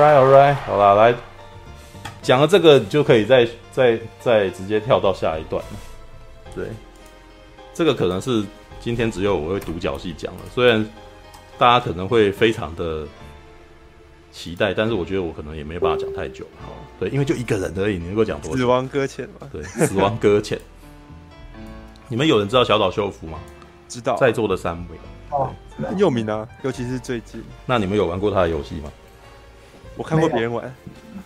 [0.00, 1.14] right, all right，好啦，来
[2.22, 5.62] 讲了这个，就可以再再再直接跳到下一段。
[6.54, 6.66] 对，
[7.74, 8.44] 这个可能是
[8.80, 10.84] 今天只有我会独角戏讲了，虽然
[11.58, 13.06] 大家可能会非常的
[14.32, 16.44] 期待，但是我觉得我可能也没办法讲太久。
[16.60, 18.56] 好，对，因为就一个人而已，你能够讲多久？
[18.56, 19.48] 死亡搁浅吗？
[19.52, 20.58] 对，死亡搁浅。
[22.08, 23.38] 你们有人知道小岛秀夫吗？
[23.88, 24.96] 知道，在座的三位
[25.30, 25.50] 哦，
[25.82, 27.42] 很有名啊，尤其是最近。
[27.66, 28.90] 那你们有玩过他的游戏吗？
[30.00, 30.74] 我看过别人玩，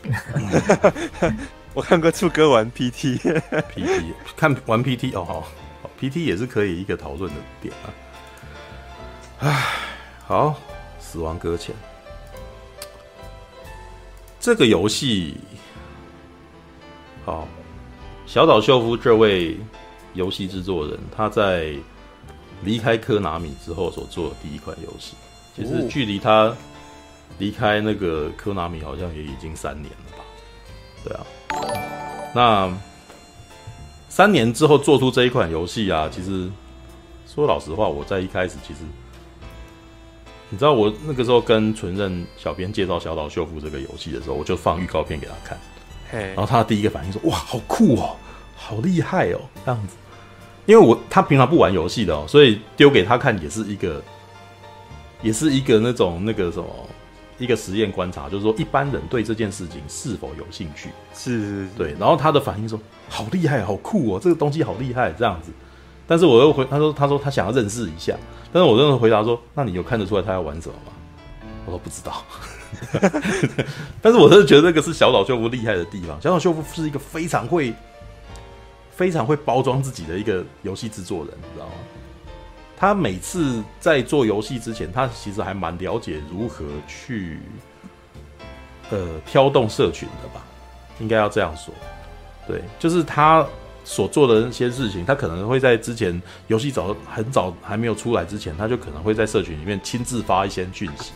[1.75, 4.03] 我看过处哥玩 PT，PT
[4.37, 5.49] 看玩 PT 哦，好
[6.01, 7.87] ，PT 也是可以一个讨论的点啊。
[9.39, 9.67] 唉，
[10.27, 10.57] 好，
[10.99, 11.73] 死亡搁浅
[14.41, 15.37] 这个游戏，
[17.25, 17.47] 好，
[18.27, 19.57] 小岛秀夫这位
[20.15, 21.73] 游戏制作人，他在
[22.65, 25.15] 离开科纳米之后所做的第一款游戏，
[25.55, 26.53] 其实距离他。
[27.39, 30.25] 离开那个科纳米好像也已经三年了吧？
[31.05, 31.27] 对啊，
[32.35, 32.79] 那
[34.09, 36.49] 三年之后做出这一款游戏啊，其实
[37.27, 38.81] 说老实话，我在一开始其实，
[40.49, 45.59] 你知道我那个时候跟纯任小编介绍小岛秀夫这个游戏的时候，我就放预告片给他看，
[46.29, 48.17] 然后他第一个反应说：“哇，好酷哦，
[48.55, 49.97] 好厉害哦，这样子。”
[50.67, 54.03] 因为我他平常不玩游戏的哦，所以丢给他看也是一个，
[55.21, 56.69] 也是一个那种那个什么。
[57.39, 60.91] 一个实验观察，就是说一般人对这件事情是否有兴趣？
[61.15, 61.95] 是是是，对。
[61.99, 65.51] 然后他的反应说：“好厉害，好酷哦，这个东西好厉害。”这样子。
[66.07, 68.17] 但是我又回他说：“他说他想要认识一下。”
[68.53, 70.93] 但是我认真回答说：“那你有看得出来他要玩什么吗？”
[71.67, 72.23] 我说：“不知道。
[74.01, 76.21] ”但是我真的觉得这个是小岛秀夫厉害的地方。
[76.21, 77.75] 小岛秀夫是一个非常会、
[78.91, 81.73] 非常会包装自己的一个游戏制作人，你知道吗？
[82.85, 87.41] 他每次在做游戏之前，他其实还蛮了解如何去，
[88.91, 90.45] 呃，挑动社群的吧，
[91.01, 91.73] 应该要这样说。
[92.47, 93.43] 对，就是他
[93.85, 101.13] 所做的那些事情，他可能会在之前游戏早很早还没有出来之前，他就可能会在社群里面亲自发一些讯息，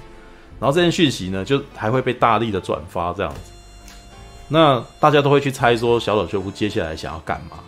[0.58, 3.52] 然后这些讯息呢，就还会被大力的转发这样子。
[4.48, 7.58] 那大家都会去猜说，小岛秀夫接下来想要干嘛？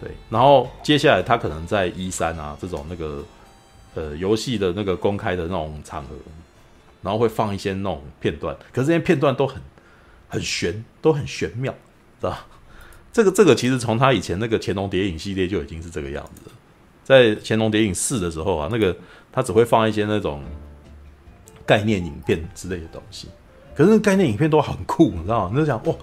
[0.00, 3.24] 对，然后接下来他可能在 E3 啊这种那个
[3.94, 6.10] 呃游戏的那个公开的那种场合，
[7.02, 9.60] 然后会放一些那种片段，可是这些片段都很
[10.28, 11.72] 很玄，都很玄妙，
[12.20, 12.38] 知道？
[13.12, 16.52] 这个这个其实从他以前那个《乾隆谍影》系列就已经是这个样子了，
[17.02, 18.96] 在《乾隆谍影四》的时候啊，那个
[19.32, 20.44] 他只会放一些那种
[21.66, 23.28] 概念影片之类的东西，
[23.74, 25.50] 可是概念影片都很酷，你知道吗？
[25.52, 25.94] 你就想哇，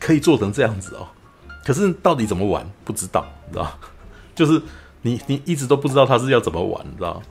[0.00, 1.06] 可以做成这样子哦。
[1.64, 3.78] 可是到底怎么玩不知道，你知道？
[4.34, 4.60] 就是
[5.02, 7.22] 你你一直都不知道他是要怎么玩，你知道？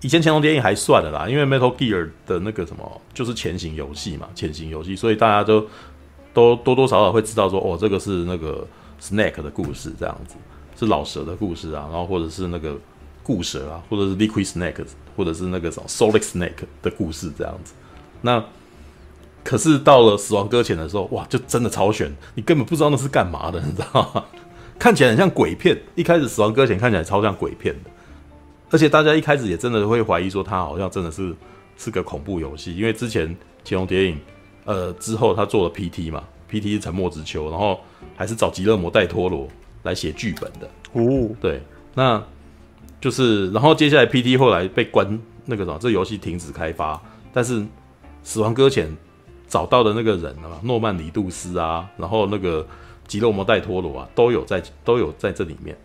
[0.00, 5.66] 以前潜龙谍影还算了啦，因为 Metal Gear 的那个什么就是潜行游戏嘛，潜行游戏，所以大家都
[6.34, 8.66] 都多多少少会知道说，哦，这个是那个
[9.00, 10.34] Snake 的故事，这样子
[10.78, 12.76] 是老蛇的故事啊，然后或者是那个
[13.22, 14.84] 固蛇啊，或者是 Liquid Snake，
[15.16, 17.72] 或者是那个什么 Solid Snake 的故事这样子，
[18.20, 18.44] 那。
[19.44, 24.24] 可是到了死亡搁浅的时候，哇，就真的超悬，你根本不知道那是干嘛的，你知道吗？
[24.78, 25.78] 看起来很像鬼片。
[25.94, 27.90] 一开始死亡搁浅看起来超像鬼片的，
[28.70, 31.36] 而且大家一开始也真的会怀疑说它好像真的是
[31.76, 34.18] 是个恐怖游戏，因为之前潜龙谍影，
[34.64, 37.78] 呃，之后他做了 PT 嘛，PT 是沉默之丘，然后
[38.16, 39.46] 还是找吉勒摩戴托罗
[39.82, 40.66] 来写剧本的。
[40.94, 41.62] 哦，对，
[41.94, 42.20] 那
[42.98, 47.00] 就是，然后接下来 PT 后来被关那个什么，这游戏停止开发，
[47.32, 47.62] 但是
[48.22, 48.90] 死亡搁浅。
[49.54, 52.66] 找到的那个人啊，诺曼尼杜斯啊，然后那个
[53.06, 55.76] 吉洛摩戴托罗啊，都有在都有在这里面。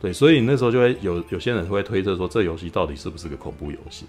[0.00, 4.06] 对，所以那时候就会有有些人会推测说，这游戏到底是不是个恐怖游戏？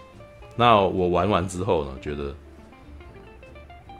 [0.56, 2.31] 那我玩完之后呢，觉得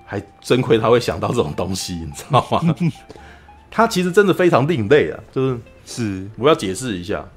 [0.06, 2.76] 还真亏他会想到这种东西，你知道吗？
[3.72, 7.28] 他其实真的非常另类啊，就是是我要解释一下，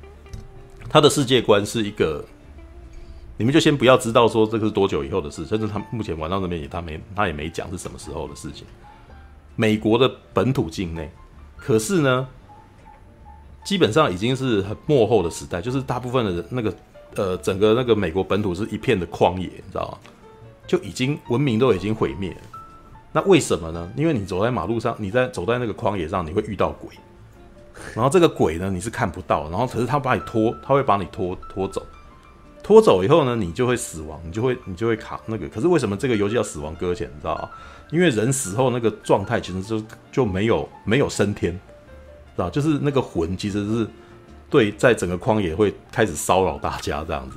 [0.90, 2.22] 他的世界观是一个。
[3.38, 8.66] 你们就先不要知道说这个是多久以后的事，甚至他目前玩到那边也他没他也没讲是什么时候的事情。
[9.54, 11.08] 美国的本土境内，
[11.56, 12.28] 可是呢，
[13.64, 16.74] 基本上已经是很末后的时代，就是大部分的人那个
[17.14, 19.98] 呃整个那个美国本土是一片的旷野，你知道吗？
[20.66, 22.40] 就已经文明都已经毁灭了。
[23.12, 23.90] 那为什么呢？
[23.96, 26.90] 因为你走在马路上，你在走在那个旷野上，你会遇到鬼，
[27.94, 31.86] 然后这个鬼呢你是看不到，然后可是他把你拖，他会把你拖拖走。
[32.62, 35.48] 拖走以后呢，你就会死亡，你就会你就会卡那个。
[35.48, 37.08] 可是为什么这个游戏叫死亡搁浅？
[37.14, 37.48] 你知道吗？
[37.90, 39.82] 因为人死后那个状态其实就
[40.12, 42.50] 就没有没有升天，知道？
[42.50, 43.86] 就是那个魂其实是
[44.50, 47.36] 对，在整个旷野会开始骚扰大家这样子。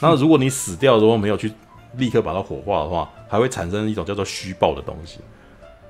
[0.00, 1.52] 那如果你死掉，如果没有去
[1.96, 5.20] 立刻把它火化的话，还会产生一种叫做虚爆的东西。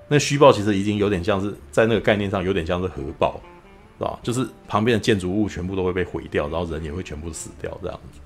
[0.06, 3.40] 那虚爆其实已经有点像是在那个概念上有点像是核爆，
[3.98, 4.18] 是吧？
[4.22, 8.20] 就是旁边的建筑物全部都会被毁掉，然后人也会全部死掉这样子。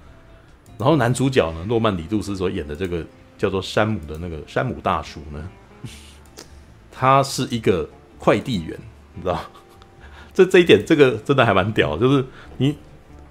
[0.79, 3.05] 然后男主角呢，诺曼李杜斯所演的这个
[3.37, 5.49] 叫做山姆的那个山姆大叔呢，
[6.91, 7.89] 他是一个
[8.19, 8.79] 快递员，
[9.15, 9.41] 你知道？
[10.33, 12.25] 这这一点这个真的还蛮屌，就是
[12.57, 12.77] 你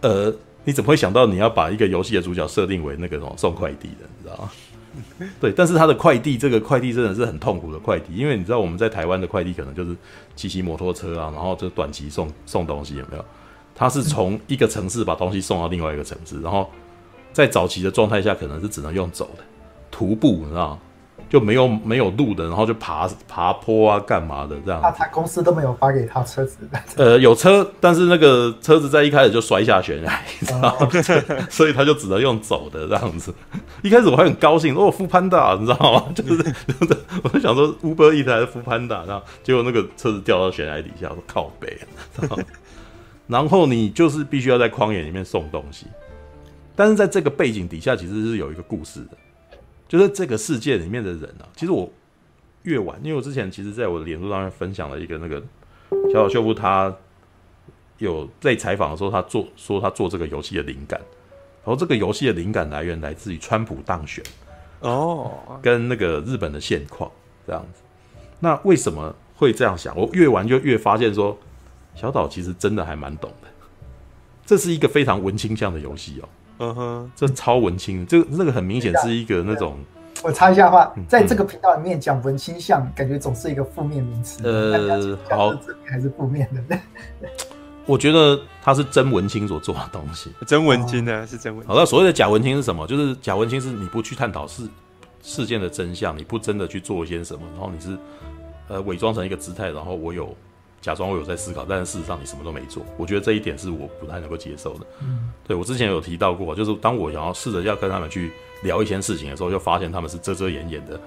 [0.01, 0.33] 呃。
[0.67, 5.31] 你怎么会想到你要把一个游戏的主角设定为那个什么送快递的，你知道吗？
[5.39, 9.95] 对，但是他的快递，这个快递真的是很痛苦的快递，因为你知道我们在台湾的快递可能就是
[10.35, 13.23] 骑骑摩托车啊，然后就短期送送东西，有没有？
[13.73, 16.69] 他是从一个城市把东西送到另外一个城市，然后
[17.37, 19.43] 在早期的状态下可能是只能用走的，
[19.91, 20.75] 徒步，你知道？
[21.29, 24.79] 就没有没有路的，然后就爬爬坡啊，干嘛的这样？
[24.81, 26.79] 那他公司都没有发给他车子的。
[26.95, 30.75] 呃，有车，但是那个车子在一开始就摔下悬崖，你知道
[31.47, 33.31] 所以他就只能用走的这样子。
[33.83, 36.05] 一开始我还很高兴，哦，foodpanda，你知道吗？
[36.15, 41.77] 就是，就是、我就想说 Uber Eats 还是 foodpanda，然后结果那个车子掉到悬崖底下，说靠北，
[43.27, 45.85] 然后你就是必须要在旷野里面送东西，
[46.77, 49.17] 但是在这个背景底下，其实是有一个故事的。
[49.87, 51.91] 就是这个世界里面的人啊，其实我
[52.63, 55.41] 越晚，因为我之前其实在我的脸书上面分享了一个那个
[56.13, 56.95] 小岛秀夫，他
[57.97, 60.99] 有在采访的时候，他做说他做这个游戏的灵感，
[61.63, 64.23] 然后这个游戏的灵感来源来自于川普当选
[64.81, 65.31] 哦，
[65.63, 67.09] 跟那个日本的现况
[67.47, 67.81] 这样子。
[68.39, 69.97] 那为什么会这样想？
[69.97, 71.35] 我越玩就越发现说，
[71.95, 73.47] 小岛其实真的还蛮懂的。
[74.45, 76.29] 这是一个非常文青向的游戏哦。
[76.59, 79.77] 嗯哼，这超文青，这个那个很明显是一个那种。
[80.23, 84.41] 我插一下话，在这个频道里面讲文青像，感觉总是一个负面名词。
[84.43, 85.53] 呃，好，
[85.85, 86.77] 还是负面的。
[87.85, 91.73] 我觉得他是真文青所做的东西，真文青呢是真文青。
[91.73, 92.87] 好，那所谓的假文青是什么？
[92.87, 94.67] 就是假文青是你不去探讨事
[95.21, 97.95] 事件的真相，你不真的去做一些什么，然后你是
[98.67, 100.35] 呃伪装成一个姿态，然后我有。
[100.79, 102.85] 假装我有在思考，但是事实上你什么都没做。
[102.97, 104.85] 我觉得这一点是我不太能够接受的。
[105.01, 108.31] 嗯，对，我之前有提到过，就是当我想要试着要跟他们去
[108.63, 110.99] 聊一些事情的时候，就发现他们是遮遮掩掩的。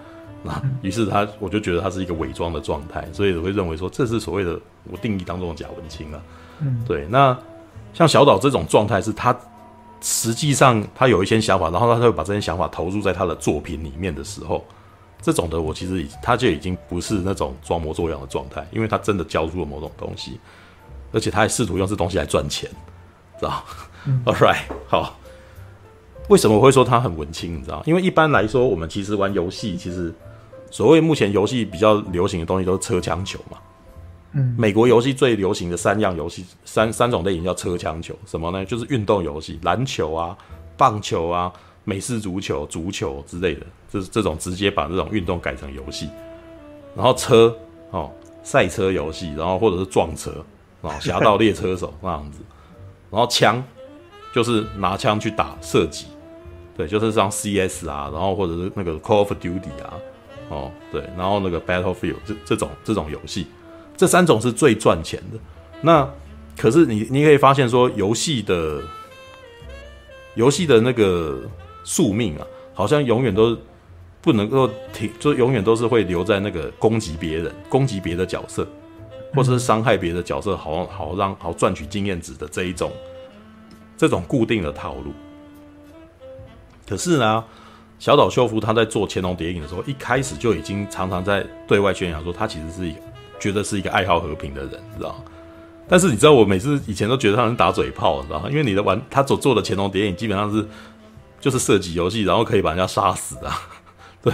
[0.43, 4.59] 那于是他，我就觉得他是一个伪装的状态，所以我会认为说这是所谓的
[4.91, 6.21] 我定义当中的假文青啊。
[6.61, 7.07] 嗯，对。
[7.09, 7.39] 那
[7.95, 9.35] 像小岛这种状态，是他
[10.01, 14.65] 实际上他有一些想法，然后他会把这些想法投入在他的作品里面的时候。
[15.21, 20.41] 这种的我其实已他就已经不是那种装模作样的状态，因为他真的交出了某种东西，
[21.13, 22.71] 而且他还试图用这东西来赚钱，
[23.39, 23.65] 知道、
[24.07, 24.23] 嗯？
[24.27, 25.17] All right，好。
[26.29, 27.57] 为什么我会说他很文青？
[27.59, 27.83] 你知道？
[27.85, 30.15] 因为一般来说，我们其实玩游戏，其实
[30.71, 33.59] 所谓目前游戏比较流行的东西都是车枪球嘛。
[34.33, 34.55] 嗯。
[34.57, 38.65] 美国游戏最流行的三样游戏，三三种类型叫车枪球，什么呢？
[38.65, 40.39] 就是运动游戏，篮球啊，
[40.77, 41.53] 棒球啊。
[41.91, 46.09] 美式足球、足球之类的，这这种直接把这种运动改成游戏，
[46.95, 47.53] 然后车
[47.91, 48.09] 哦，
[48.45, 50.31] 赛车游戏，然后或者是撞车
[50.83, 52.39] 啊， 侠盗猎车手那样子，
[53.11, 53.61] 然后枪
[54.33, 56.07] 就是拿枪去打射击，
[56.77, 59.99] 对，就是像 CS 啊，然后或者是那个 Call of Duty 啊，
[60.49, 63.49] 哦对，然后那个 Battlefield 这这种这种游戏，
[63.97, 65.39] 这三种是最赚钱的。
[65.81, 66.09] 那
[66.57, 68.81] 可是你你可以发现说，游戏的
[70.37, 71.41] 游戏的那个。
[71.85, 73.57] 宿命啊，好像永远都
[74.21, 78.67] 不能够停，就永远都是会留在那个攻击别人、攻击别的角色，
[79.35, 82.93] 或者是伤害别的角色，好好让好赚取经验值的这一种
[83.97, 85.13] 这种固定的套路。
[86.87, 87.43] 可是呢，
[87.99, 92.95] 小岛秀夫他在做《潜龙谍影》的时候，一开始就已经常常在对外宣扬说，他其实是一
[93.39, 95.25] 觉得是一个爱好和平的人，知道吗？
[95.89, 98.51] 但是你知道，我每次以前都觉得他是打嘴炮，知道吗？
[98.51, 100.67] 因为你的玩他所做的《潜龙谍影》基本上是。
[101.41, 103.59] 就是射击游戏，然后可以把人家杀死啊，
[104.23, 104.33] 对。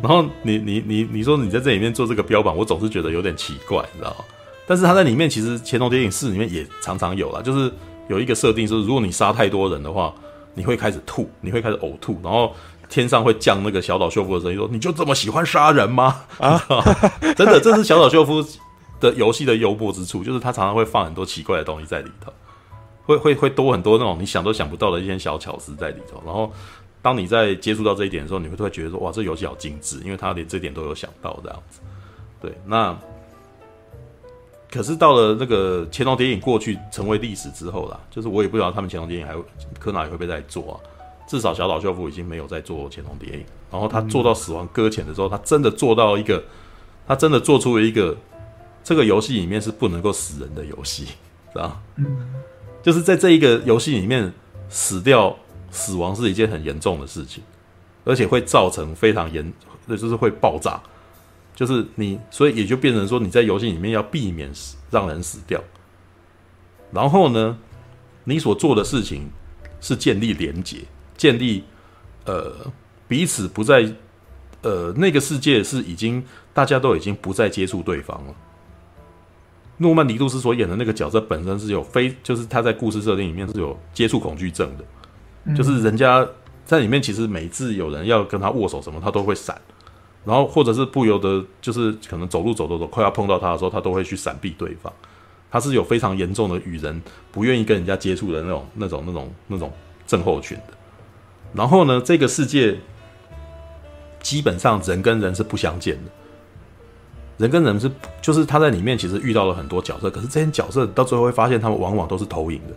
[0.00, 4.24] 然后你你你你说你在这里面做这个标榜，我总是觉得有点奇怪，你知道吗？
[4.66, 7.72] 但是他在里面其实《乾隆谍影四》里面也常常有啦，就是
[8.08, 10.14] 有一个设定是，如果你杀太多人的话，
[10.54, 12.54] 你会开始吐，你会开始呕吐，然后
[12.88, 16.62] 天上会降那个小岛秀夫的声音说：“你就这么喜欢杀人吗？”啊，
[17.36, 18.44] 真的，这是小岛秀夫
[19.00, 22.32] 的游戏的幽默之处，就是他常常会放很多奇怪的东西在里头。
[23.08, 26.52] 会会会多很多那种你想都想不到的一些小巧思在里头，然后
[27.00, 31.80] 当你在接触到这一点的时候，你会突然觉得说哇，这游戏好精致，因为他连这点都有想到这样子。
[32.38, 32.94] 对，那
[34.70, 39.42] 可是到了那个《潜龙谍影》过去成为历史之后啦，就是我也不知道他们《潜龙谍影》还会
[39.80, 40.76] 柯南也会不会再做啊？
[41.26, 43.40] 至少小岛秀夫已经没有在做《潜龙谍影》，
[43.72, 46.44] 然后他做到死亡搁浅的时候，他真的做到一个，
[47.06, 48.14] 他真的做出了一个
[48.84, 51.06] 这个游戏里面是不能够死人的游戏，
[51.54, 52.34] 知道嗯。
[52.88, 54.32] 就是在这一个游戏里面
[54.70, 55.36] 死掉、
[55.70, 57.42] 死亡是一件很严重的事情，
[58.02, 59.52] 而且会造成非常严，
[59.86, 60.80] 就是会爆炸，
[61.54, 65.62] 就是你，所以也就变成说你在游戏里面要避免死让人死掉。
[66.90, 67.58] 然后呢，
[68.24, 69.28] 你所做的事情
[69.82, 70.78] 是建立连结，
[71.14, 71.64] 建立
[72.24, 72.72] 呃
[73.06, 73.92] 彼此不再
[74.62, 78.34] 呃那个世界是已经大家都已经不再接触对方了。
[79.78, 84.84] 诺曼尼杜斯所演的那个角色本身是有非，就是他在故事设定里面是有接触恐惧症的，
[85.44, 86.26] 嗯、就是人家
[86.64, 89.58] 在里面其实每次有人要跟他握手什么，他都会闪，
[90.24, 94.92] 然后或者是不由得就是可能走路走走走快要碰到他的时候，他都会去闪避对方。
[95.50, 97.00] 他是有非常严重的与人
[97.32, 99.72] 不愿意跟人家接触的那种、那种、那种、那种
[100.06, 100.74] 症候群的。
[101.54, 102.78] 然后呢，这个世界
[104.20, 106.10] 基本上人跟人是不相见的。
[107.38, 107.90] 人跟人是，
[108.20, 112.74] 就是他在里面其实遇到了很多角色，可是这些角色到最后会发现，他们往往都是投影的。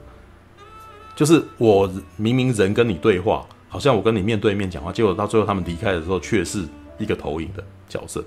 [1.16, 6.64] 就是我明明人跟你对话，好像我跟你面对面讲话，结果到最后他们离开的时候，却是
[6.98, 8.24] 一个投影的角色。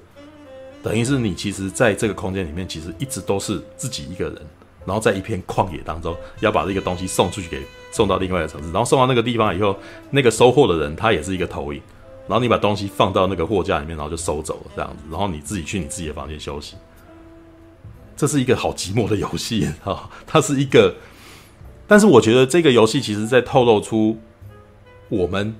[0.82, 4.36] 等于是你其实在这个空间里面，其实一直都是自己一个人，
[4.84, 7.62] 然后在一片旷野当中，要把这个东西送出去给
[7.92, 9.76] 送到另外一个城市，然后送到那个地方以后，
[10.10, 11.80] 那个收货的人他也是一个投影。
[12.26, 15.02] 然后你把东西放到那个货架里面，然后就收走了这样子。
[15.10, 16.76] 然后你自己去你自己的房间休息。
[18.16, 20.08] 这是一个好寂寞的游戏啊！
[20.24, 20.94] 它是一个，
[21.86, 24.16] 但是我觉得这个游戏其实在透露出
[25.08, 25.54] 我们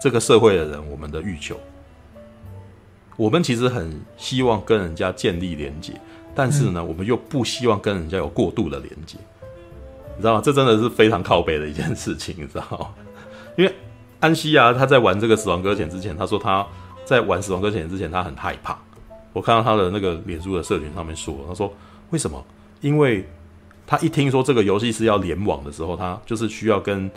[0.00, 1.58] 这个社会的人我们的欲求。
[3.16, 5.92] 我们其实很希望跟人家建立连接，
[6.34, 9.18] 但是呢，我们又不希望跟人家有过度的连接。
[10.16, 10.40] 你知道吗？
[10.42, 12.94] 这真的是非常靠背的一件事情，你知道吗？
[13.58, 13.74] 因为。
[14.20, 16.66] 安西啊，他在玩这个《死亡搁浅》之前，他说他
[17.04, 18.78] 在玩《死亡搁浅》之前，他很害怕。
[19.32, 21.72] 我看到他的那个脸书的社群上面说，他说
[22.10, 22.44] 为什么？
[22.80, 23.26] 因为
[23.86, 27.10] 他一听说这个游戏是要联网的时候，他就是需要跟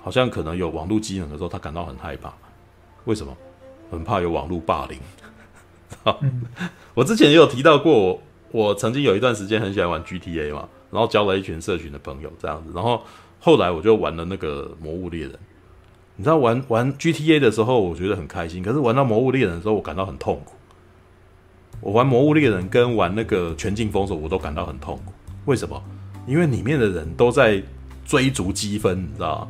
[0.00, 2.32] 好像可能有网络机能的时候，他感到很害怕。
[3.04, 3.36] 为什么？
[3.90, 4.98] 很怕有网络霸凌。
[6.94, 13.02] 我之前也有提到过，我曾经有一段时间很喜欢玩 GTA 嘛，然后交了一群社群的朋友这样子，然后
[13.40, 15.32] 后来我就玩了那个《魔物猎人》。
[16.18, 18.60] 你知道玩玩 GTA 的时候，我觉得很开心。
[18.60, 20.54] 可是玩到魔物猎人的时候，我感到很痛苦。
[21.80, 25.12] 我玩魔物猎人跟玩那个全境封锁，我都感到很痛苦。
[25.44, 25.80] 为什么？
[26.26, 27.62] 因为里面的人都在
[28.04, 29.48] 追逐积分，你知道吗？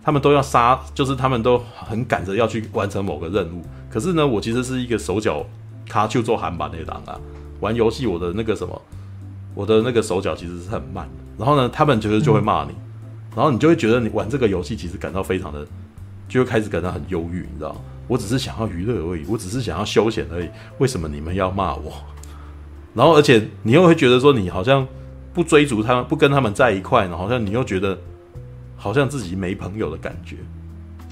[0.00, 3.60] 他们都要杀，就是他们都很赶着要去完成某个任务。
[3.90, 5.44] 可是呢，我其实是一个手脚
[5.88, 7.20] 卡就做韩版那档啊。
[7.58, 8.80] 玩游戏，我的那个什么，
[9.56, 11.08] 我的那个手脚其实是很慢。
[11.36, 12.70] 然后呢，他们其实就会骂你。
[13.34, 15.66] 嗯然后你就会觉得你玩这个游戏其实感到非常的，
[16.28, 17.76] 就会开始感到很忧郁，你知道？
[18.06, 20.48] 我只是想要娱乐而已，我只是想要休闲而已，
[20.78, 21.92] 为什么你们要骂我？
[22.94, 24.86] 然后而且你又会觉得说你好像
[25.32, 27.98] 不追逐他们，不跟他们在一块，然后好像你又觉得
[28.76, 30.36] 好像自己没朋友的感觉，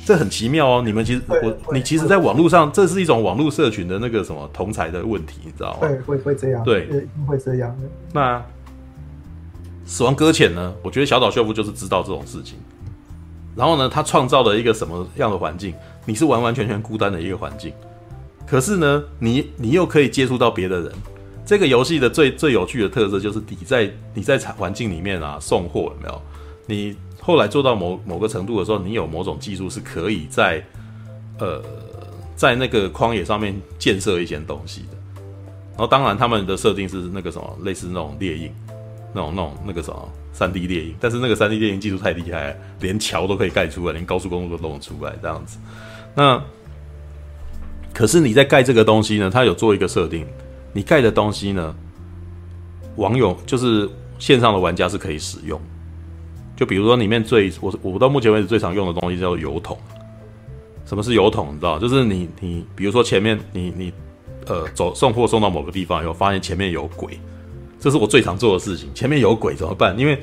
[0.05, 0.83] 这很奇妙哦。
[0.85, 5.79] 你们其实我你其实，在网络上这是一种网络社群的那个什么同才的问题，你知道吗？
[5.81, 6.87] 会会会这样，对，
[7.26, 7.76] 会这样。
[8.12, 8.41] 那。
[9.84, 10.72] 死亡搁浅呢？
[10.82, 12.58] 我觉得小岛秀夫就是知道这种事情，
[13.54, 15.74] 然后呢，他创造了一个什么样的环境？
[16.04, 17.72] 你是完完全全孤单的一个环境，
[18.46, 20.92] 可是呢，你你又可以接触到别的人。
[21.44, 26.22] 这个游戏的最最有趣的特色就是你在你在环境里面啊送货有没有？
[26.66, 30.64] 你后来做到某某个程度的时候，你有某种技术是可以在
[31.38, 31.60] 呃
[32.36, 34.96] 在那个旷野上面建设一些东西的。
[35.70, 38.50] 然后当然他们的设定是那个什么类似那种猎鹰。
[39.12, 45.59] 那种、那种、那个什么三 D 电影，但是那个三 D 电影技术太厉害，连桥都可以盖出来，连高速公路都弄出来这样子。
[46.14, 46.42] 那
[47.92, 49.31] 可是你在盖这个东西呢？
[49.31, 50.26] 它有做一个设定，
[50.73, 51.75] 你盖的东西呢，
[52.97, 53.88] 网友就是
[54.19, 55.61] 线上的玩家是可以使用。
[56.57, 59.76] 就比如说里面最我我到目前为止最常用的东西叫做邮筒。
[60.85, 61.49] 什么是油桶？
[61.54, 61.78] 你知道？
[61.78, 63.92] 就是你你比如说前面你你
[64.47, 67.19] 呃走送货送到某个地方以后，发现前面有鬼。
[67.82, 68.88] 这是我最常做的事情。
[68.94, 69.98] 前面有鬼怎么办？
[69.98, 70.16] 因为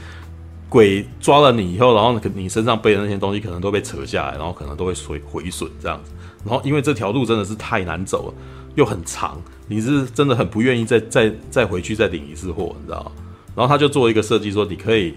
[0.70, 6.12] 鬼抓了你以后，然后你身上背的那些东西可能都被扯下来，然后可能都会毁毁损这样子。
[6.46, 8.34] 然后因为这条路真的是太难走了，
[8.76, 13.12] 又很长，你是真的很不愿意再再再回去再领一次货，你知道？
[13.56, 15.16] 然后他就做一个设计，说你可以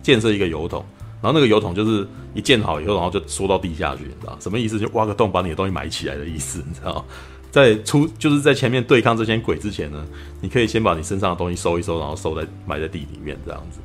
[0.00, 0.84] 建设一个油桶，
[1.20, 4.78] 然后那个油桶就是一建好以后，然后就缩到地下去，你知道什么意思？
[4.78, 7.04] 就挖个洞把你的东西埋起来的意思，你知道？
[7.50, 10.06] 在出就是在前面对抗这些鬼之前呢，
[10.40, 13.80] 你可以先把你身上的东西收一收，然后收在埋在地里面这样子。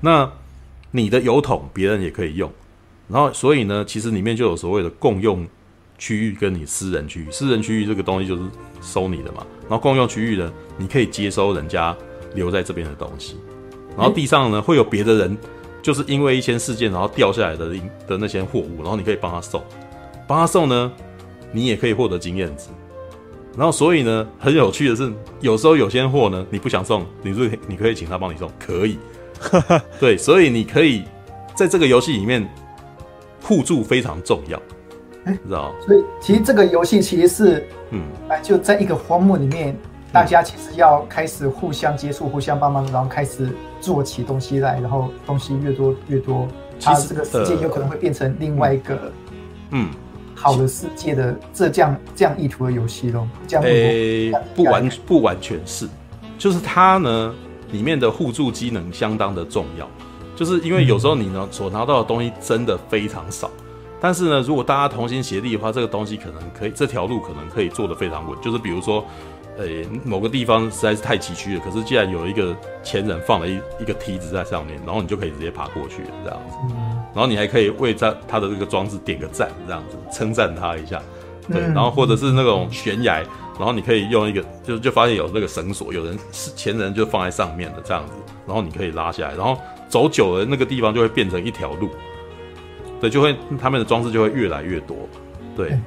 [0.00, 0.30] 那
[0.90, 2.50] 你的油桶别人也可以用，
[3.08, 5.46] 然后所以呢，其实里面就有所谓的共用
[5.96, 7.26] 区域跟你私人区域。
[7.30, 8.42] 私人区域这个东西就是
[8.80, 11.96] 收你的嘛，然后共用区域呢，你可以接收人家
[12.34, 13.36] 留在这边的东西。
[13.96, 15.38] 然后地上呢会有别的人，
[15.80, 17.68] 就是因为一些事件然后掉下来的
[18.08, 19.64] 的那些货物，然后你可以帮他收。
[20.26, 20.92] 帮他送呢，
[21.52, 22.68] 你也可以获得经验值。
[23.56, 28.98] 然后所以呢，很有趣的是，有时候有些货呢，你不想送，你是你可以请他帮你送，可以。
[30.00, 31.04] 对，所以你可以
[31.54, 32.48] 在这个游戏里面
[33.42, 34.60] 互助非常重要，
[35.24, 35.72] 哎，知道？
[35.86, 38.02] 所以其实这个游戏其实是，嗯，
[38.42, 39.76] 就在一个荒漠里面，
[40.12, 49.12] 大家其实要开始互相接触、互相帮忙，然后开始做起东西来，然后东西越多越多，其实这个世界有可能会变成另外一个，
[49.70, 49.90] 嗯。
[50.34, 55.88] 好的世界的这这样这样意图的游戏咯，这样诶、欸，不完不完全是，
[56.38, 57.34] 就是它呢
[57.70, 59.88] 里面的互助机能相当的重要，
[60.36, 63.50] 就是因为有时候你呢所拿到的东西真的非常少，
[64.00, 69.04] 但是呢如果大家同心协力的话，这个东西可能可以这条路可能可以做得非常稳，就是比如说。
[69.56, 76.56] 呃、欸，某个地方实在是太崎岖了，可是既然有一个前人放了一一个梯子在上面，然后你就可以直接爬过去了，这样子。
[77.14, 81.00] 然后你还可以为他他的这个装置点个赞，这样子称赞他一下。
[81.50, 83.22] 对，然后或者是那种悬崖，
[83.58, 88.12] 然后你可以用一个，就就发现有那个绳索，有人是前人就放在上面的这样子，
[88.46, 89.56] 然后你可以拉下来，然后
[89.88, 91.88] 走久了那个地方就会变成一条路。
[93.00, 94.96] 对，就会他们的装置就会越来越多。
[95.56, 95.80] 对，欸、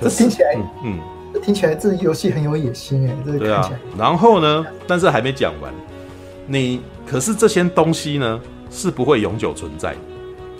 [0.00, 0.64] 可是听起来，嗯。
[0.84, 1.00] 嗯
[1.44, 3.38] 听起来这游戏很有野心哎，这个。
[3.38, 4.66] 对啊，然后呢？
[4.86, 5.72] 但是还没讲完。
[6.46, 9.98] 你可是这些东西呢是不会永久存在的。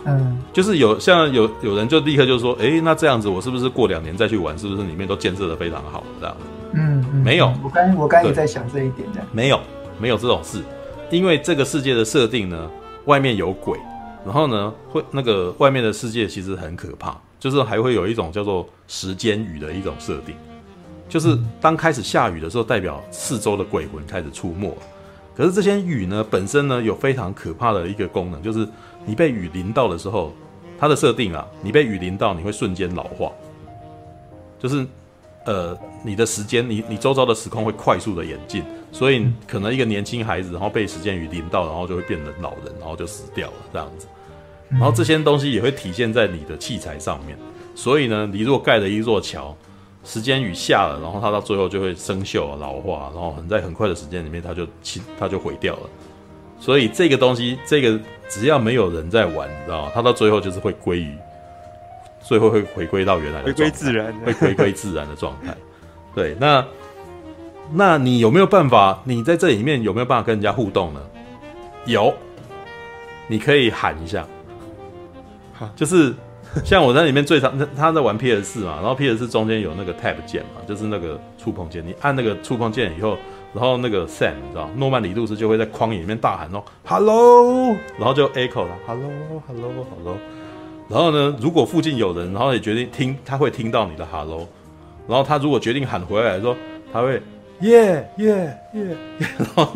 [0.06, 6.36] 嗯，就是有像有有人就立刻就说，哎、欸，那这样子我是不是过两年再去玩，是不是里面都建设的非常好这样
[6.72, 7.52] 嗯，没有。
[7.62, 9.20] 我刚我刚也在想这一点的。
[9.32, 9.60] 没有，
[9.98, 10.62] 没有这种事，
[11.10, 12.70] 因为这个世界的设定呢，
[13.04, 13.78] 外面有鬼，
[14.24, 20.34] 然后呢会那个外面的世界其实很可怕，就是还会有一种叫做时间雨的一种设定。
[21.08, 24.72] 就是当开始下雨的时候，代表四周的鬼魂开始出没。
[25.40, 28.68] 可是这些雨呢，本身呢有非常可怕的一个功能，就是
[29.06, 30.34] 你被雨淋到的时候，
[30.78, 33.32] 它的设定啊，你被雨淋到，你会瞬间老化。
[34.58, 34.86] 就是
[35.46, 38.62] 呃，你的时间，你你周遭的时空会快速的演进，
[38.92, 44.06] 所以可能一个年轻孩子，然后被时间雨淋到，然后就会变成老人，然后就死掉了这样子。
[44.68, 47.34] 然后这些东西也会体现在你的器材上面。
[47.74, 49.56] 所以呢，你如果盖了一座桥。
[50.02, 54.66] 时间雨下了，然后它到最后就会生锈、老化，然后很在很快的时间里面，它就，
[55.18, 55.82] 它就毁掉了。
[56.58, 59.92] 所以这个东西，这个只要没有人在玩，你知道吗？
[59.94, 61.14] 它到最后就是会归于，
[62.20, 65.54] 最后会回归到原来的回归自然，会回归自然的状态。
[66.14, 66.66] 对，那
[67.72, 69.00] 那你有没有办法？
[69.04, 71.00] 你在这里面有没有办法跟人家互动呢？
[71.84, 72.14] 有，
[73.28, 74.26] 你可以喊一下，
[75.76, 76.14] 就是。
[76.64, 83.16] 像我在里面最常，他在玩 PS 四嘛，然后 PS 四中间有那个 Tab 键嘛，就是那个触碰键，你按那个触碰键以后，
[83.54, 90.16] 然后那个 Sam 你知道，诺曼李路斯就会在旷野里面大喊哦，Hello，然后就 Echo 了，Hello，Hello，Hello，
[90.88, 94.48] 然后呢，如果附近有人，然后也决定听，他会听到你的 Hello，
[95.06, 96.56] 然后他如果决定喊回来的时候，
[96.92, 97.22] 他会
[97.60, 98.96] Yeah Yeah Yeah，
[99.38, 99.72] 然后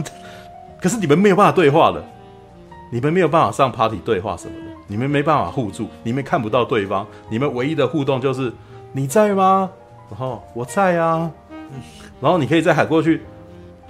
[0.80, 2.04] 可是你们没有办法对话的，
[2.94, 4.66] 你们没有办法上 Party 对话什么的。
[4.86, 8.52] 你们没办法互助，你们看不到对方，你们唯一的互动就是
[8.92, 9.68] 你在吗？
[10.08, 11.28] 然后我在啊，
[12.20, 13.22] 然后你可以再喊过去，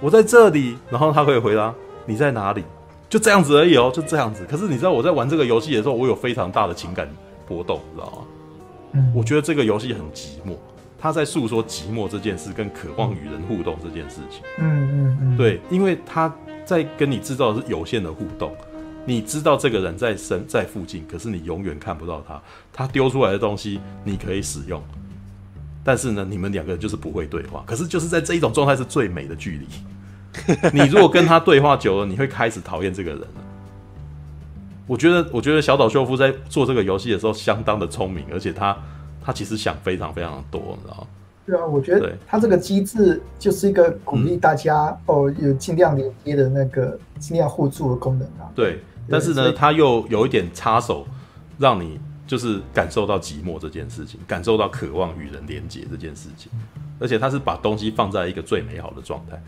[0.01, 1.71] 我在这里，然后他可以回答
[2.07, 2.63] 你在哪里，
[3.07, 4.43] 就这样子而已哦，就这样子。
[4.49, 7.07] 可是你知道我在玩这个游戏的时候，我有非常大的情感
[7.47, 8.17] 波动，你知道吗？
[8.93, 10.55] 嗯，我觉得这个游戏很寂寞，
[10.97, 14.41] 他在诉说寂寞这件事跟渴望与人互动这件事情。
[14.57, 16.33] 嗯嗯嗯，对，因为他
[16.65, 18.51] 在跟你制造的是有限的互动。
[19.07, 22.41] 你知道这个人在身在附近，可是你永远看不到他。
[22.73, 24.81] 他丢出来的东西你可以使用，
[25.83, 27.63] 但是呢，你们两个人就是不会对话。
[27.67, 29.67] 可是就是在这一种状态是最美的距离。
[30.73, 33.27] 你如果跟他对话久了，你会开始讨厌这个人了。
[34.87, 38.77] 我觉得，我觉得小岛秀夫在做这个游戏的时候相当的聪明，而且他
[39.23, 41.07] 他其实想非常非常的多，你知道吗？
[41.45, 48.49] 对啊，我觉得他这个机制就是一个鼓励大家、嗯、哦，有尽量连接的那个尽量互助的功能啊。
[48.55, 48.79] 对。
[49.09, 51.07] 但是呢，他又有一点插手，
[51.57, 56.51] 让你就是感受到寂寞这件事情，感受到渴望与人连结这件事情，
[56.99, 59.41] 而且他是把东西放在一个最美好的状态，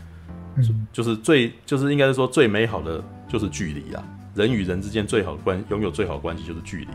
[0.56, 6.88] 嗯，就是最就是应该是说最美好的就是距离啊，人与人之间最好的关拥有最好的关系就是距离，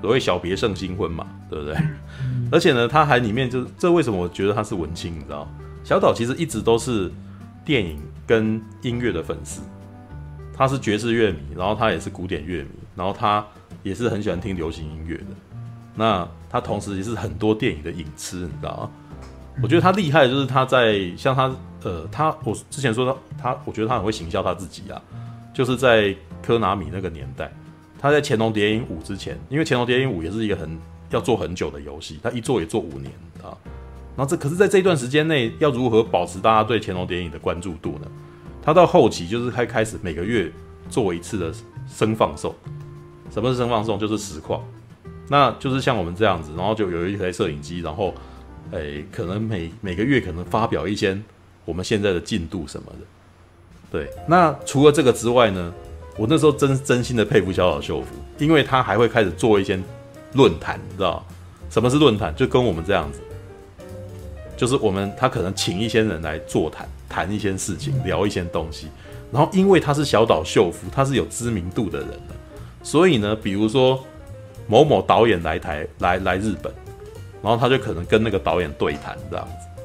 [0.00, 1.76] 所谓小别胜新婚嘛，对不对？
[2.50, 5.46] 而且呢，他还里面就是这为什么我觉得他是文青，你知道？
[5.84, 7.10] 小岛其实一直都是
[7.64, 9.60] 电影跟音乐的粉丝。
[10.60, 13.42] 他是爵士乐迷，然后他也是古典乐迷，然后他
[13.82, 15.24] 也是很喜欢听流行音乐的。
[15.94, 18.90] 那他同时也是很多电影的影痴，你知道吗？
[19.62, 21.50] 我觉得他厉害的就是他在像他
[21.82, 25.00] 呃，他我之前说他他，我觉得他很会行销他自己啊。
[25.54, 27.50] 就是在科纳米那个年代，
[27.98, 33.10] 他在《潜龙谍影五》之前，因为《潜龙谍影五》也是一个很要做很久的游戏，他一做也做五年
[33.42, 33.56] 啊。
[34.14, 38.06] 然后这可是在这一段时间内，要如何保持大家对乾隆谍影的关注度呢？
[38.62, 40.50] 他到后期就是开开始每个月
[40.88, 41.52] 做一次的
[41.88, 42.54] 生放送。
[43.32, 43.98] 什么是生放送？
[43.98, 44.60] 就是实况，
[45.28, 48.12] 那就是像我们这样子，然后就有一台摄影机，然后，
[48.72, 51.16] 诶，可能每每个月可能发表一些
[51.64, 53.06] 我们现在的进度什么的。
[53.90, 55.72] 对，那除了这个之外呢，
[56.16, 59.80] 我那时候真真心的佩服小岛秀夫，因为他还会开始做一些
[60.34, 61.24] 论坛，你知道
[61.70, 62.34] 什么是论坛？
[62.34, 63.20] 就跟我们这样子，
[64.56, 68.86] 就是我们他可能请一些人来座谈，谈一些事情，聊一些东西，
[69.30, 72.08] 然后因为他是小岛秀夫，他是有知名度的人。
[72.82, 74.02] 所以呢，比如说
[74.66, 76.72] 某某导演来台来来日本，
[77.42, 79.82] 然后他就可能跟那个导演对谈这样子，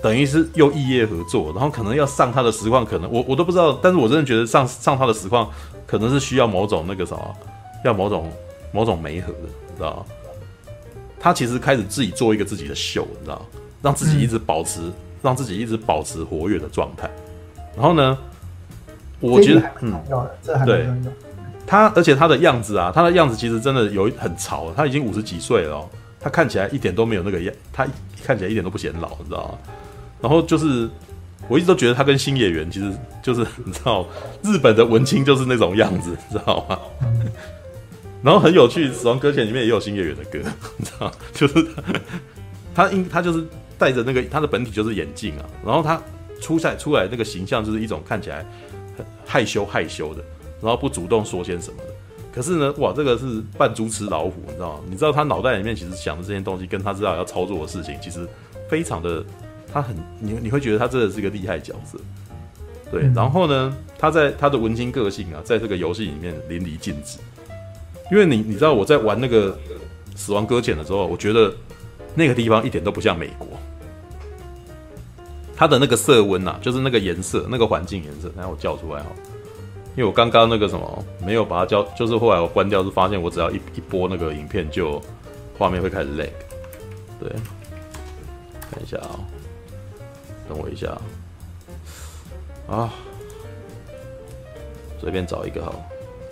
[0.00, 5.50] 等于是又异业合作，然后可能要上他的实况，可能我我都不知道，但是我真的觉得上上他的实况
[5.86, 7.36] 可能是需要某种那个什么，
[7.84, 8.30] 要某种
[8.70, 10.06] 某种媒合的，你知道？
[11.18, 13.44] 他其实开始自己做一个自己的秀，你知道？
[13.82, 14.80] 让自己一直保持，
[15.24, 17.10] 让自己一直保持活跃的状态。
[17.74, 18.16] 然后呢，
[19.18, 19.92] 我觉得嗯，
[20.64, 20.86] 对。
[21.66, 24.70] 他而且他的样子啊，他的样子其实真的有很潮。
[24.76, 25.82] 他已经五十几岁了，
[26.20, 27.86] 他看起来一点都没有那个样，他
[28.22, 29.58] 看起来一点都不显老，你知道吗？
[30.20, 30.88] 然后就是
[31.48, 34.06] 我一直都觉得他跟新野源其实就是 你知道，
[34.42, 36.78] 日本的文青就是那种样子，你知道吗？
[38.22, 40.38] 然后很有趣，《死亡搁浅》里面也有新野源的歌，
[40.76, 41.66] 你知道， 就是
[42.74, 43.42] 他应他就是
[43.84, 46.00] 戴着那个他的本体就是眼镜啊，然后他
[46.40, 48.46] 出赛出来那个形象就是一种看起来
[48.96, 50.24] 很害羞害羞的。
[50.62, 51.90] 然后不主动说些什么的，
[52.32, 54.80] 可是呢，哇，这个是扮猪吃老虎，你知道吗？
[54.88, 58.26] 你知道他脑袋里面其实想的这些东西，跟他知道要操作的事情，其实
[58.66, 59.22] 非常的，
[59.70, 61.98] 他很你 你会觉得他真的是一个厉害角色，
[62.90, 63.02] 对。
[63.14, 67.18] 然后呢，他在他的文青个性啊，在这个游戏里面淋漓尽致。
[68.10, 69.58] 因为你你知道我在玩那个
[70.16, 71.52] 死亡搁浅的时候，我觉得
[72.14, 73.48] 那个地方一点都不像美国，
[75.56, 79.06] 它的那个色温啊，就是那个颜色，那个环境颜色，等下我叫出来哈。
[79.96, 85.00] 因为我刚刚那个什么没有把它叫，就是后来我关掉，是发现我只要一一播那个影片，就
[85.56, 86.28] 画面会开始 lag。
[87.20, 87.30] 对，
[88.70, 89.20] 看一下啊、
[90.48, 90.98] 等我一下
[92.68, 92.92] 啊，
[95.00, 95.72] 随便找一个好。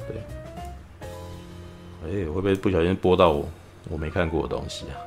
[0.09, 0.17] 对，
[2.05, 3.49] 哎、会不会不小心播到我
[3.89, 4.99] 我没看过的东西啊？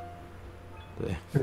[1.02, 1.42] 对。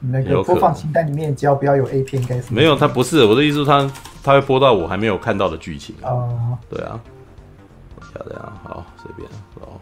[0.00, 2.76] 嗯那个播放清单里面，只要不要有 A 片，应该是没有。
[2.76, 3.90] 他不是我的意思，他
[4.22, 6.56] 他会播到我还没有看到的剧情哦。
[6.70, 7.00] 对啊，
[8.12, 9.74] 漂亮，好，随便，哦，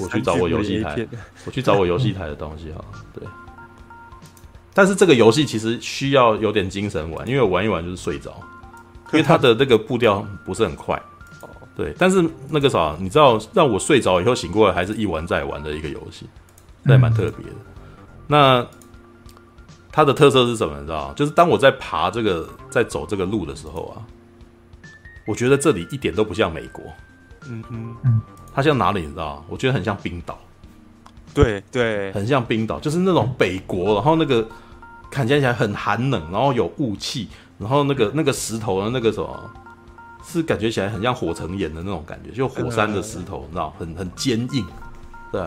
[0.00, 1.04] 我去找我游戏台，
[1.44, 2.84] 我去找我游戏台的东西哈。
[3.12, 3.26] 对，
[4.72, 8.32] 但是这个游戏其实需要有点精神玩，因为我玩一玩就是睡着，
[9.12, 10.94] 因为它的那个步调不是很快。
[11.40, 16.28] 哦， 对，但是那个啥，你知道，让我睡着以后醒过来，还是一玩再玩的一个游戏，
[16.84, 17.56] 那也蛮特别的。
[18.28, 18.64] 那。
[19.94, 20.76] 它的特色是什么？
[20.80, 21.14] 你知道吗？
[21.14, 24.02] 就是当我在爬这个、在走这个路的时候啊，
[25.24, 26.84] 我觉得这里一点都不像美国。
[27.46, 28.20] 嗯嗯嗯，
[28.52, 29.02] 它像哪里？
[29.02, 29.44] 你知道吗？
[29.48, 30.36] 我觉得很像冰岛。
[31.32, 34.44] 对对，很像冰岛，就是那种北国，然后那个
[35.12, 39.50] 看起来很寒冷，然后有雾气，然后那个那个石头的那个什么，
[40.24, 44.66] 是感觉起来很像火成岩的那种感觉，就火山的石头，你知道，很很坚硬。
[45.30, 45.40] 对，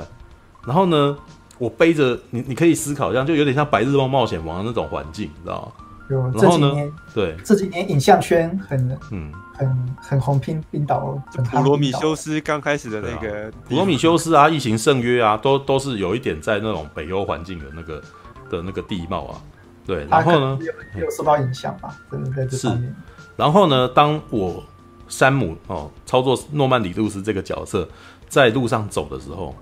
[0.65, 1.17] 然后呢？
[1.57, 5.71] 我背着你，你可以思考一下，就有点像《白日梦冒险王》的那种环境，你知道吗？
[6.09, 6.21] 有。
[6.39, 6.73] 然后呢？
[7.13, 11.19] 对，这几年影像圈很嗯很很红，拼冰岛，
[11.51, 18.01] 普罗米修斯刚开始的那个普罗米修斯啊，异形圣约啊，都都是有一点在那种北欧环境的那个
[18.49, 19.41] 的那个地貌啊。
[19.85, 20.59] 对，然后呢？
[20.95, 21.97] 有，有受到影响吧？
[22.11, 22.89] 真的在这方面。
[22.89, 22.95] 是。
[23.35, 23.87] 然后呢？
[23.89, 24.63] 当我
[25.07, 27.87] 山姆哦操作诺曼底路斯这个角色
[28.29, 29.55] 在路上走的时候，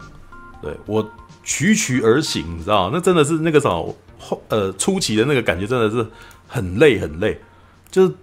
[0.61, 1.07] 对我。
[1.45, 6.05] 曲曲而行，你知道那真的是那个什么后呃初期的那个感觉，真的是
[6.47, 7.39] 很累很累，
[7.91, 8.13] 就是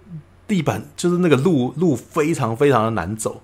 [0.45, 3.41] 地板就是那个路路非常非常的难走。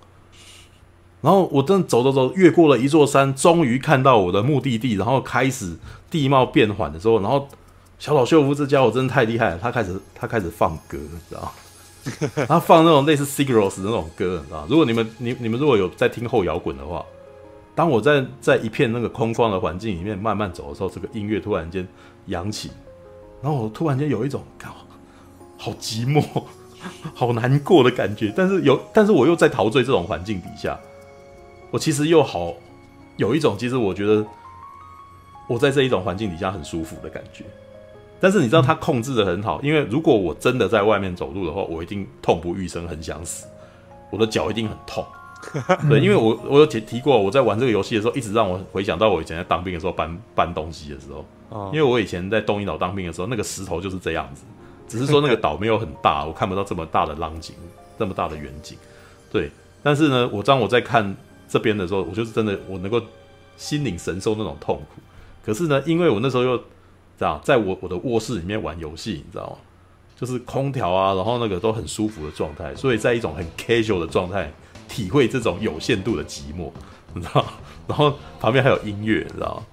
[1.22, 5.78] 然后我真的走走走，越过了一座山，终于看到我的目的地，然后开始
[6.12, 7.48] 地貌变缓的时候，然后
[7.98, 11.54] 小岛秀夫这家伙真的太厉害了，他开始他开始放歌，你知道
[12.48, 13.46] 他放那种类似的
[13.86, 17.06] 那种歌，你知道如果你们你你们如果有在听后摇滚的话。
[17.80, 21.88] 当我在在一片那个空旷的环境里面慢慢走的时候，这个音乐突然间
[22.26, 22.72] 扬起，
[23.42, 24.44] 然后我突然间有一种
[25.58, 26.22] 好寂寞、
[27.16, 28.34] 好难过的感觉。
[28.36, 30.78] 但是有，但是我又在陶醉这种环境底下，
[31.72, 32.54] 我其实又好
[33.16, 34.28] 有一种，其实我觉得
[35.48, 37.46] 我在这一种环境底下很舒服的感觉。
[38.20, 43.48] 但是你知道，他控制的很好，因为如果我真的在外面走路的话，我一定痛不欲生，很想死，
[44.12, 45.02] 我的脚一定很痛。
[45.90, 51.26] 对，因为我我有提提过，我在玩这个游戏的时候，一直让我回想到我以前在当兵的时候搬搬东西的时候。
[51.50, 51.72] 哦。
[51.74, 54.44] 因为我以前在东引岛当兵的时候，那个石头就是这样子，
[54.88, 57.56] 只是说那个岛没有很大，我看不到这么大的浪景，
[57.98, 58.78] 这么大的远景。
[59.32, 59.50] 对。
[59.82, 61.16] 但是呢，我当我在看
[61.48, 63.02] 这边的时候，我就是真的我能够
[63.56, 65.02] 心领神受那种痛苦。
[65.46, 66.58] 可是呢，因为我那时候又
[67.18, 69.56] 这样，在我我的卧室里面玩游戏，你知道吗？
[70.18, 74.52] 就是空调啊，然后那个都很舒服的状态，所以在一种很 casual 的状态，
[74.90, 76.70] 体会这种有限度的寂寞，
[77.16, 77.46] 你知道？
[77.88, 79.64] 然后旁边还有音乐，你知道？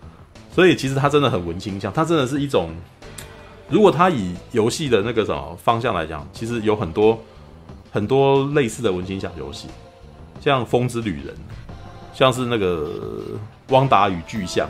[0.55, 2.70] 所以其实它真的很文青向，它真的是一种，
[3.68, 7.18] 如果它以游戏的那个什么方向来讲，其实有很多
[7.90, 9.66] 很多类似的文青向游戏，
[10.40, 11.35] 像《风之旅人》，
[12.12, 12.88] 像是那个
[13.72, 14.68] 《汪达与巨像》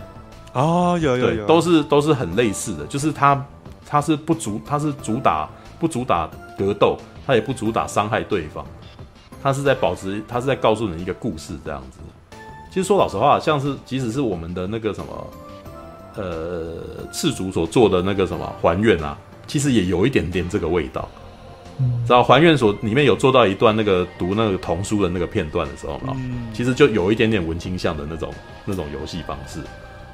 [0.59, 3.47] 哦，有有有，对，都是都是很类似的，就是它
[3.87, 5.49] 它是不主，它是主打。
[5.79, 8.65] 不主打格斗，他也不主打伤害对方，
[9.43, 11.99] 他是在保持，他是在告诉你一个故事这样子。
[12.71, 15.27] 其实说老实话，像是即使是我们的那个什么，
[16.17, 16.79] 呃，
[17.13, 21.09] 赤足所做的那个什么还愿啊，其实也有一点点这个味道。
[22.07, 26.17] 知道还愿所里面有做到一段那个读那个童书的那个片段的时候嘛，
[26.53, 28.33] 其实就有一点点文青向的那种
[28.65, 29.61] 那种游戏方式，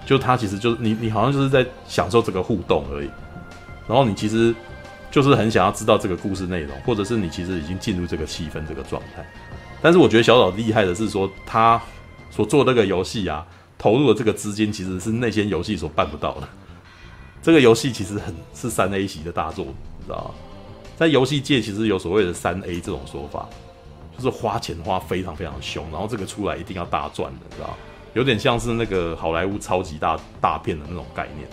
[0.04, 3.08] 就他其实就是你你好像就是在享受这个互动而已，
[3.88, 4.54] 然后你其实。
[5.12, 9.24] 就是很想要知道这个故事内容，或者是你其实已经进入这个气氛这个状态。
[9.82, 11.80] 但是我觉得小岛厉害的是说，他
[12.30, 13.46] 所做的这个游戏啊，
[13.76, 16.48] 投入的这个资金其实是那些游戏所办不到的。
[17.42, 19.66] 这个游戏其实很是三 A 级的大作，
[19.98, 20.30] 你知道吗？
[20.96, 23.46] 在游戏界其实有所谓的三 A 这种说法，
[24.16, 27.74] 就是花钱花非常非常凶，然后这个出来一定要大赚的，知道吗？
[28.14, 31.46] 有点像是那个好莱坞超级大大片的那种概念。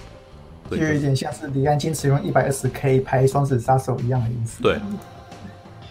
[0.78, 4.62] 就有点像是李安坚持用一百二十 K 拍《双子杀手》一样的意思。
[4.62, 4.78] 对，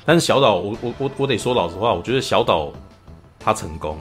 [0.04, 2.72] 但是小岛，我我我我得说老实话，我觉得小岛
[3.38, 3.98] 他成功，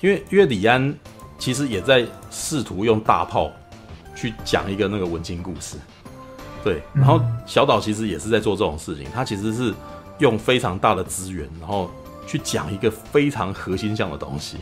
[0.00, 0.94] 因为因为李安
[1.38, 3.50] 其实也在试图用大炮
[4.14, 5.76] 去讲一个那个文青故事，
[6.64, 9.74] 对，然后小岛其实也是在做这种事情，他其实是
[10.18, 11.90] 用非常大的资源，然后
[12.26, 14.56] 去讲一个非常核心向的东西，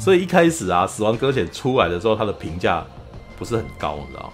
[0.00, 2.84] 所以一开始啊，《死亡搁浅》出来的时候，他的评价。
[3.38, 4.32] 不是很高，你知道？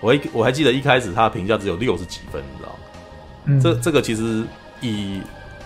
[0.00, 2.78] 我一我还记得一开始他的评价只有六十几分，你知道？
[3.46, 4.44] 嗯，这这个其实
[4.80, 5.20] 以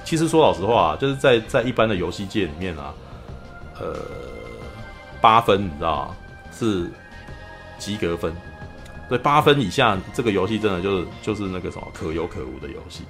[0.05, 2.95] 其实说老实话啊，就是在在一般的游戏界里面啊，
[3.79, 3.95] 呃，
[5.21, 6.15] 八分你知道
[6.51, 6.91] 是
[7.79, 8.35] 及格分，
[9.09, 13.05] 对，八分以下这个游戏真的就是就是那个什么可有可无的游戏。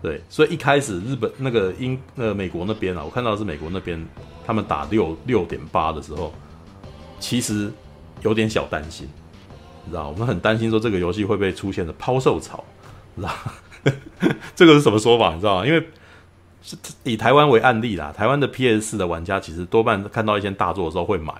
[0.00, 4.06] 对，所以一开始日本那个英那个美国那边啊，我看到的是美国那边
[4.46, 6.32] 他们打六六点八的时候，
[7.18, 7.72] 其实。
[8.24, 9.06] 有点小担心，
[9.84, 10.08] 你知道？
[10.08, 12.64] 我们很担心说这个游戏会不会出现的抛售潮，
[13.14, 13.34] 你知道？
[14.56, 15.34] 这个是什么说法？
[15.34, 15.66] 你知道吗？
[15.66, 15.86] 因为
[16.62, 21.34] 是 以台湾为案例啦，台湾的 PS 4的玩家其实多半看到一些大作的时候会买，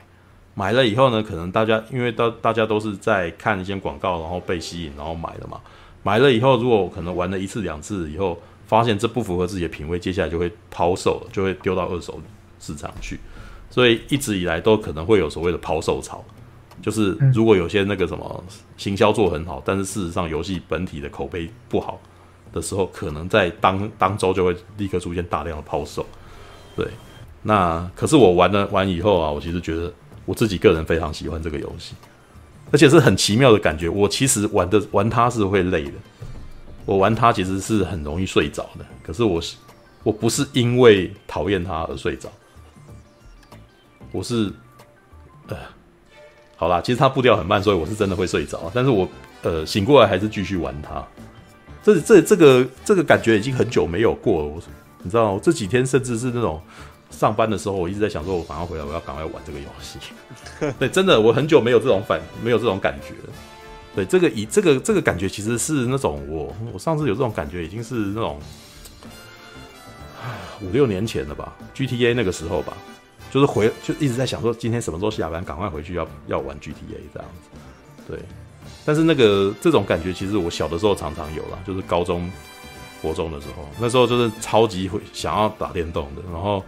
[0.55, 5.59] 买了以后呢，可能大家因为大大家都是在看一些广告，然后被吸引，然后买了嘛。
[6.03, 12.21] 买了以后，如果可能玩了一次两次以后，发现这不符合自己的品味，接下来就会抛售了，就会丢到二手
[12.61, 13.19] 市场去。
[13.71, 16.23] 所以一直以来都可能会有所谓的抛售潮。
[16.83, 18.45] 就是如果有些那个什么
[18.77, 21.99] 行销做很好，但是事实上游戏本体的口碑不好
[22.53, 26.05] 的时候，可能在当当周就会立刻出现大量的抛售。
[26.77, 26.87] 对，
[27.43, 29.93] 那可是我玩了玩以后啊，我其实觉得
[30.25, 31.95] 我自己个人非常喜欢这个游戏，
[32.71, 33.89] 而且是很奇妙的感觉。
[33.89, 35.93] 我其实玩的玩它是会累的，
[36.85, 38.85] 我玩它其实是很容易睡着的。
[39.03, 39.57] 可是我是
[40.03, 42.29] 我不是因为讨厌它而睡着，
[44.13, 44.53] 我是
[45.49, 45.57] 呃。
[46.57, 48.71] 好啦，其实它步调很慢，所以我是真的会睡着。
[48.73, 49.09] 但是我
[49.43, 51.05] 呃醒过来还是继续玩它。
[51.83, 54.49] 这这这个这个感觉已经很久没有过了。
[54.49, 54.63] 我
[55.03, 56.59] 你知道，我这几天甚至是那种
[57.11, 59.99] 上班的时候，我一直在想说，我赶快回来，我要赶快玩这个游戏。
[60.79, 63.35] 对，真的，我很久没有这种反，没有这种感觉了。
[63.95, 68.41] 对，这个以这个这个感觉其实是那种我我上次有这种感觉，已经是那种
[70.63, 72.73] 五六年前了吧，GTA 那个时候吧。
[73.35, 77.51] 就是回就一直在想说，今天什么时候下班，赶快回去要要玩 GTA 这样子，
[78.07, 78.21] 对。
[78.85, 82.31] 但是那个这种感觉，其实我小的时候常常有啦，就是高中、
[83.03, 86.65] 国中的时候，那时候就是超级会想要打电动的，然后，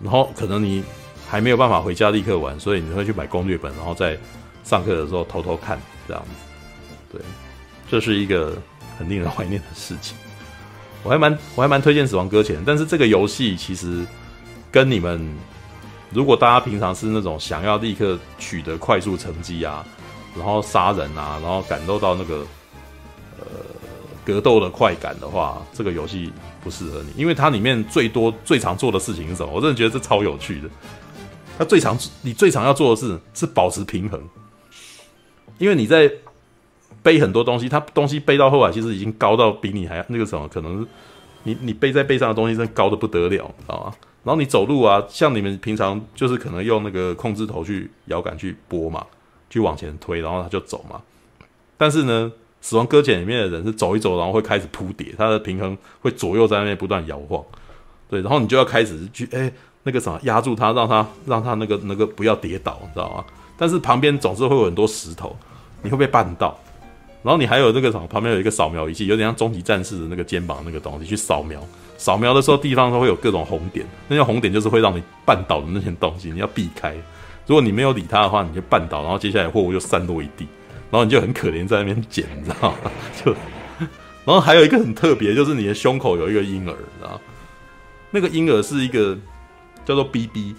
[0.00, 0.84] 然后可能你
[1.28, 4.16] 还没有办法回家立刻玩，所以你会去买攻略本，然后在
[4.62, 5.76] 上课的时候偷偷看
[6.06, 7.20] 这样子，对。
[7.90, 8.56] 这是一个
[8.96, 10.16] 很令人怀念的事情。
[11.02, 14.06] 我还蛮我还蛮推荐《死亡搁浅》，但是这个游戏其实
[14.70, 15.28] 跟你们。
[16.16, 19.84] 如果大家平常是那种想要立刻取得快速成绩啊，
[20.34, 22.38] 然后杀人啊，然后感受到那个
[23.38, 23.44] 呃
[24.24, 26.32] 格斗的快感的话，这个游戏
[26.64, 29.52] 不适合你，因为它里面最多最常做的事情是什么？
[29.52, 30.70] 我真的觉得这超有趣的。
[31.58, 34.18] 它最常你最常要做的事是保持平衡，
[35.58, 36.10] 因为你在
[37.02, 40.86] 背很多东西，它东西背到后来其实已经高到比你还那个什么，可能
[41.42, 43.92] 你你背在背上的东西真的高的不得了，知道吗？
[44.26, 49.06] 然后你走路啊，像你们平常就是可能用那个控制头去摇杆去拨嘛，
[49.48, 51.00] 去往前推，然后它就走嘛。
[51.78, 57.42] 但是呢，死亡搁浅里面的人是走一走，然后会开始扑跌，它的平衡会左右在那边不断摇晃。
[58.10, 59.50] 对，然后你就要开始去哎。
[59.88, 63.24] 那个什么压住它，让它让它那个那个不要跌倒，你知道吗？
[63.56, 65.36] 但是旁边总是会有很多石头，
[65.80, 66.58] 你会被绊到。
[67.22, 71.62] 然后你还有那个什么，旁边有一个扫描仪器，有点像终极战士的那个肩膀那个东西去扫描。
[71.96, 76.94] 扫描的时候地方都会有各种红点，那些红点就是会让你绊倒的那些东西，你要避开。
[77.46, 80.46] 如果你没有理他的话，你就绊倒，然后接下来货物就散落一地，
[80.90, 82.90] 然后你就很可怜在那边捡，你知道吗？
[83.24, 83.32] 就，
[84.24, 87.20] 然后还有一个很特别，就是你的胸口有一个婴儿，你知道吗？
[88.10, 89.16] 那个婴儿是一个。
[89.84, 90.56] 叫做 BB，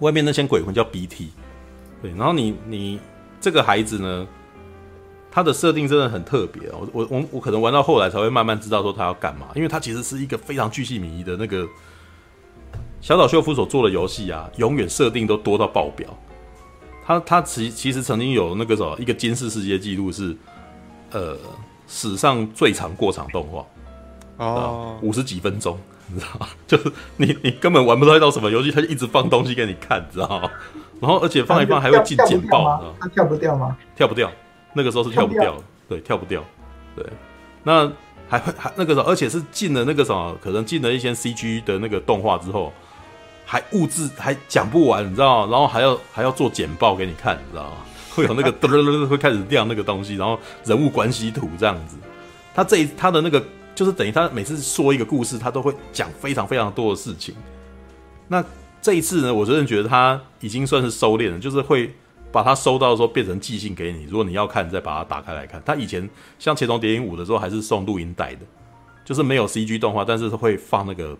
[0.00, 1.28] 外面那些鬼魂叫 BT，
[2.02, 2.98] 对，然后你你
[3.40, 4.26] 这个孩子呢，
[5.36, 11.68] 他的设定真的很特别哦，我我我可能玩到后来才会慢慢知道说他要干嘛，因为它其实是一个非常巨细靡遗的那个
[13.02, 16.08] 小岛秀夫所做的游戏啊，永远设定都多到爆表。
[17.04, 20.34] 他他其其实曾经有那个什么一个金氏世界纪录是，
[21.10, 21.36] 呃，
[21.86, 23.66] 史上最长过场动画
[24.38, 25.78] 哦，五十几分钟。
[26.06, 26.48] 你知道吗？
[26.66, 30.50] 就是你，你根本玩不到一道什么游戏，他就一直放东西给你看，知道吗？
[30.98, 33.76] 然后而且放一放还会进简报，他跳不掉吗？
[33.94, 34.32] 跳不掉，
[34.76, 35.56] 那个时候是跳不掉，
[35.88, 36.44] 对，跳不掉，
[36.94, 37.04] 对。
[37.62, 37.90] 那
[38.28, 42.72] 还会还那个时候，而且是进了那个什么，可能进了一些 CG 的那个动画之后，
[43.44, 45.50] 还物质还讲不完，你知道吗？
[45.50, 47.76] 然后还要还要做简报给你看，你知道吗？
[48.14, 51.96] 会有那个噔噔噔会开始亮那个东西，然后人物关系图这样子。
[52.54, 53.42] 他这一他的那个。
[53.74, 57.34] 就是等于他每次说一个故事，他都会讲非常非常多的事情。
[58.26, 58.42] 那
[58.80, 61.94] 这一次呢，我真的觉得他已经算是收敛了，就是会
[62.30, 64.04] 把它收到的时候变成寄信给你。
[64.04, 65.62] 如果你要看，再把它打开来看。
[65.64, 66.08] 他以前
[66.38, 68.40] 像《潜龙谍影五》的时候，还是送录音带的，
[69.04, 71.16] 就是没有 CG 动画，但是会放那个，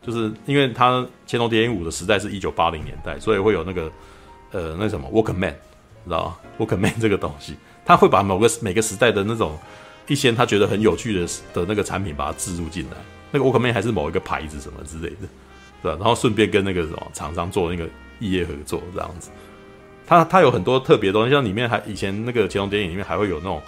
[0.00, 3.90] 就是因为他《潜龙谍影五》的时代是一九八零年代，所以会有那个
[4.50, 5.54] 呃那什么 Walkman，
[6.04, 9.58] 知道吗？Walkman 这个东西，他会把某个每个时代的那种。
[10.08, 12.96] 一些他觉得很有趣的的那个产品，把它置入进来。
[13.30, 15.28] 那个 Walkman 还是某一个牌子什么之类的，
[15.80, 15.96] 对吧？
[15.98, 17.88] 然后顺便跟那个什么厂商做那个
[18.18, 19.30] 异业合作，这样子。
[20.06, 23.60] 他他有很多特别东西，像里面还以前那个乾隆电影里面还会有那种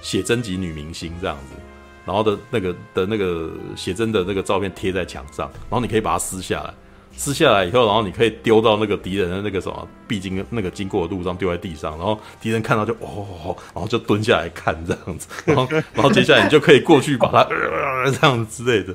[0.00, 1.56] 写真集女明星这样子，
[2.04, 6.72] 然后的那个的那个写真的那个照片贴在墙上，然后你可以把它撕下来。
[7.16, 17.44] 撕下来以后，然后你可以丢到那个敌人的那个什么必经那个经过的路上，丢在地上，然后敌人看到就哦，然后就蹲下来看这样子，然后然后接下来你就可以过去把它、
[18.12, 18.94] 这样子之类的。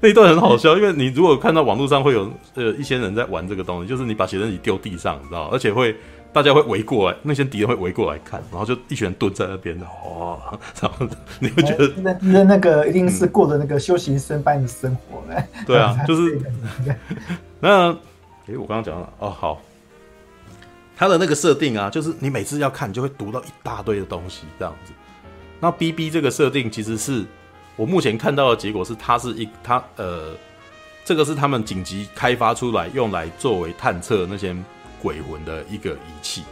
[0.00, 5.94] 那一段很好笑，因为你如果看到网络上会有呃一些人在玩这个东西，就是你把写真集丢地上，你知道，而且会
[6.32, 10.38] 大家会围过来，那些敌人会围过来看，然后就一群人蹲在那边，哦，
[10.80, 11.06] 然后
[11.40, 15.64] 你会觉得那那那个一定是过的那个修行僧般的生活嘞、嗯。
[15.66, 16.40] 对啊， 就是。
[17.60, 17.88] 那，
[18.46, 19.60] 诶、欸，我刚刚讲了哦，好，
[20.96, 24.92] 他的那个设定啊，就是你每次要看，你就会读到一大堆的东西，这样子。
[25.60, 27.24] 那 BB 这个设定，其实是
[27.76, 30.32] 我目前看到的结果是，它是一，它呃，
[31.04, 34.56] 这个是他们紧急开发出来，用来作为探测那些
[35.02, 36.42] 鬼魂的一个仪器。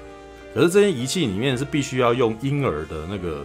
[0.54, 3.44] 可是这些仪器里面是必须要用婴儿的那个，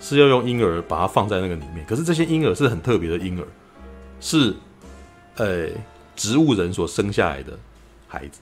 [0.00, 1.84] 是要用婴儿把它放在那个里面。
[1.86, 3.46] 可是这些婴儿是很特别的婴儿，
[4.18, 4.54] 是，
[5.36, 5.68] 呃、
[6.16, 7.56] 植物人所生下来的
[8.08, 8.40] 孩子，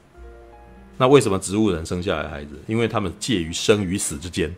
[0.97, 2.59] 那为什么植物人生下来的孩子？
[2.67, 4.55] 因为他们介于生与死之间，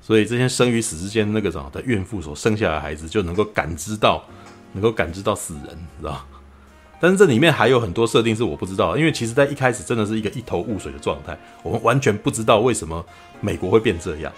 [0.00, 4.22] 所以这些生与死之间那个什么的孕妇所生下来的孩子就能够感知到，
[4.72, 6.24] 能够感知到死人，知道？
[7.04, 13.04] 但是这里面还有很多设定是我不知道，因为其实在一开始真的是一个一头雾水的状态，我们完全不知道为什么
[13.42, 14.32] 美国会变这样。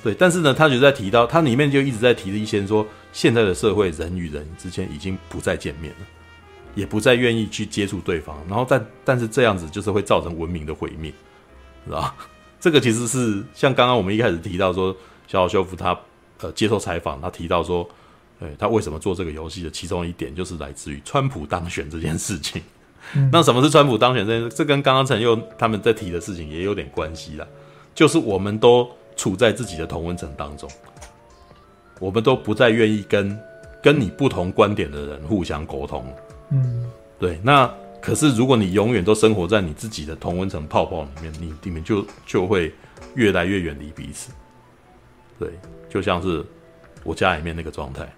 [0.00, 6.06] 对，但是呢，他就在提到，他里面就一直在提的一些说，现在的社会人与人之间已经不再见面了。
[6.76, 11.12] 也不再愿意去接触对方，然后但但是这样子就是会造成文明的毁灭，
[11.84, 12.14] 是吧？
[12.60, 15.98] 这个其实是像刚刚我们一开始提到说，小岛秀夫他
[16.40, 17.86] 呃接受采访，他提到说，
[18.42, 22.60] 对他为什么做这个游戏的其中一点就是来自于川普当选这件事情。
[23.14, 24.56] 嗯、那什么是川普当选这件事？
[24.56, 27.46] 这跟刚刚陈佑他们在提的事情也有点关系啦，
[27.94, 30.68] 就是我们都处在自己的同温层当中，
[32.00, 33.38] 我们都不再愿意跟
[33.80, 36.04] 跟你不同观点的人互相沟通。
[36.50, 42.74] 嗯，对，那可是如果你永远都生活在你自己的同温层泡泡里面，你你们就就会
[43.14, 44.32] 越来越远离彼此。
[45.38, 45.50] 对，
[45.88, 46.44] 就像是
[47.04, 48.08] 我家里面那个状态，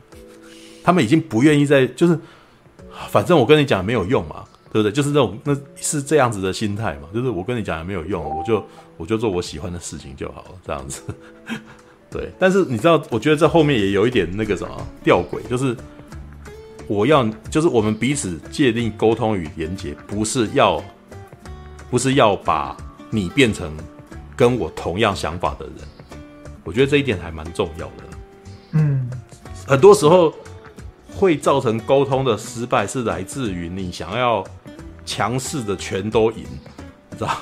[0.85, 2.17] 他们已经不愿意再就是，
[3.09, 4.93] 反正我跟你讲没有用嘛，对不对？
[4.93, 8.65] 就是那种那是这样子的心态嘛，就是我跟你讲也没有用，我就
[8.99, 11.03] 我就做我喜欢的事情就好了，这样子。
[12.13, 15.77] 对，但是你知道，我觉得这后面也有一点那个什么吊诡，就是
[16.87, 20.81] 我要就是我们彼此界定沟通与连接，不是要
[21.91, 22.77] 不是要把
[23.11, 23.73] 你变成
[24.37, 25.75] 跟我同样想法的人，
[26.63, 28.05] 我觉得这一点还蛮重要的。
[28.73, 29.11] 嗯，
[29.67, 30.33] 很多时候
[31.17, 34.45] 会造成沟通的失败，是来自于你想要
[35.07, 36.45] 强势的全都赢，
[37.11, 37.37] 你知道？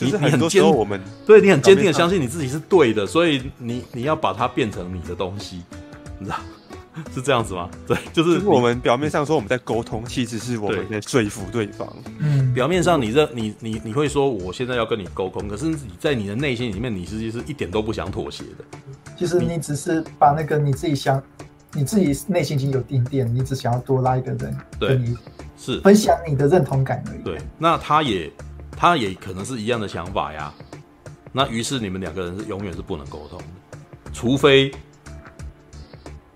[0.00, 5.62] 你很多时候我们对你很坚定的相信你自己是对的，所以你你要把它变成你的东西，
[6.18, 6.38] 你知道？
[7.14, 7.70] 是这样子吗？
[7.86, 11.88] 对，就是，就是我们表面上说我们在沟通，其实是我们在说服对方。
[12.18, 18.64] 嗯，表面上你这你你你会说我现在要跟你沟通，可是你在你的内心里面，你实际是一点都不想妥协的。
[19.16, 21.22] 其实你只是把那个你自己想，
[21.72, 25.16] 你自己内心已经有定电，你只想要多拉一个人跟你
[25.56, 27.22] 是分享你的认同感而已。
[27.22, 28.32] 对，那他也
[28.70, 30.52] 他也可能是一样的想法呀。
[31.30, 33.44] 那于是你们两个人是永远是不能沟通的，
[34.12, 34.72] 除非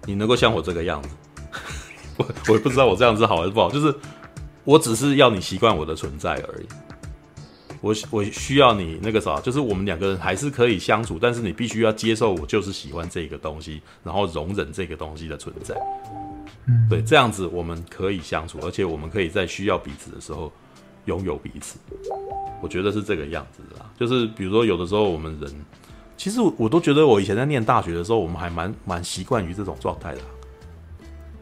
[0.05, 1.09] 你能够像我这个样子。
[2.19, 3.95] 我我也不知道我这样子好还是不好，就是
[4.65, 6.67] 我只是要你习惯我的存在而已。
[7.83, 15.75] 我我需要你那个啥，就是我们两个人还是可以相处，但是你必须要接受我就是喜欢这个东西，然后容忍这个东西的存在。
[16.67, 20.51] 嗯，对，这样子我们可以相处，而且我们可以在需要彼此的时候
[21.07, 21.77] 拥有彼此。
[22.63, 23.91] 我觉得是这个样子的啦。
[23.99, 25.53] 就是比如说有的时候我们人，
[26.17, 30.21] 其实我都觉得我以前在念大学的时候，我们还蛮蛮习惯于这种状态的。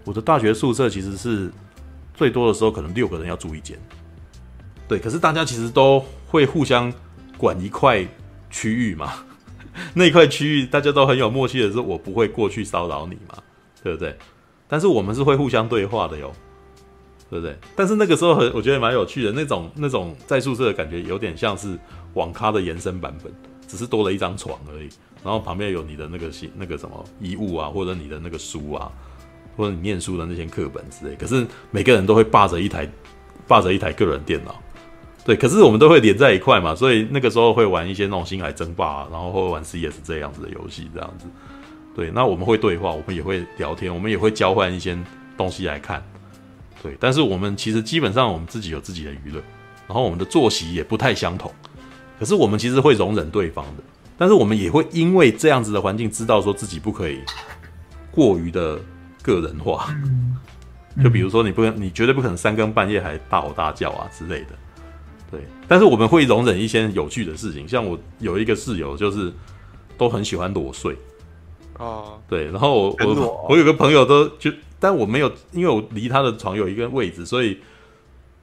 [0.06, 1.52] 我的大学宿舍其实是
[2.14, 3.78] 最多的时候可能六个人要住一间。
[4.88, 6.02] 对，可是大家其实都。
[6.30, 6.92] 会互相
[7.36, 8.06] 管一块
[8.50, 9.12] 区域嘛？
[9.94, 13.42] 那块区域大家都很有默契的是，我不会过去骚扰你嘛，
[13.82, 14.16] 对不对？
[14.68, 16.32] 但是我们是会互相对话的哟，
[17.28, 17.56] 对不对？
[17.74, 21.76] 但是那个时候很，我觉得蛮有趣的，那种那种在宿舍的感觉，有点像是
[22.14, 23.32] 网咖的延伸版本，
[23.66, 24.88] 只是多了一张床而已。
[25.24, 28.90] 然后旁边有你的那个些那个什么衣物啊，或者你的那个书啊，
[29.56, 31.14] 或者你念书的那些课本之类。
[31.16, 32.88] 可是每个人都会霸着一台
[33.46, 34.60] 霸着一台个人电脑。
[35.24, 41.26] 对，可是我们都会连在一块嘛，所以那个时候会玩一些那种星海争霸啊，然后会玩 CS 这样子的游戏，这样子。
[41.94, 44.98] 对，那我们会对话，我们也会聊天，我们也会交换一些
[45.36, 46.02] 东西来看。
[46.82, 49.42] 对，但是我们其实基本上我们自己有自己的娱乐，
[49.86, 51.52] 然后我们的作息也不太相同。
[52.18, 53.82] 可是我们其实会容忍对方的，
[54.16, 57.20] 但是我们也会因为这样子的环境，知道说自己不可以
[58.10, 58.78] 过于的
[59.22, 59.94] 个人化。
[61.02, 64.48] 就比如说，你不能，你绝对不可能三更半夜还大吼大叫啊之类的。
[65.30, 69.32] 对，但是我们会容忍一些有趣的事情，像我有一个室友，就是
[69.96, 70.96] 都很喜欢裸睡。
[71.78, 77.58] 哦，对，然后我我我有个朋友都就，但我没有，因为我离他的床有一个位置，所以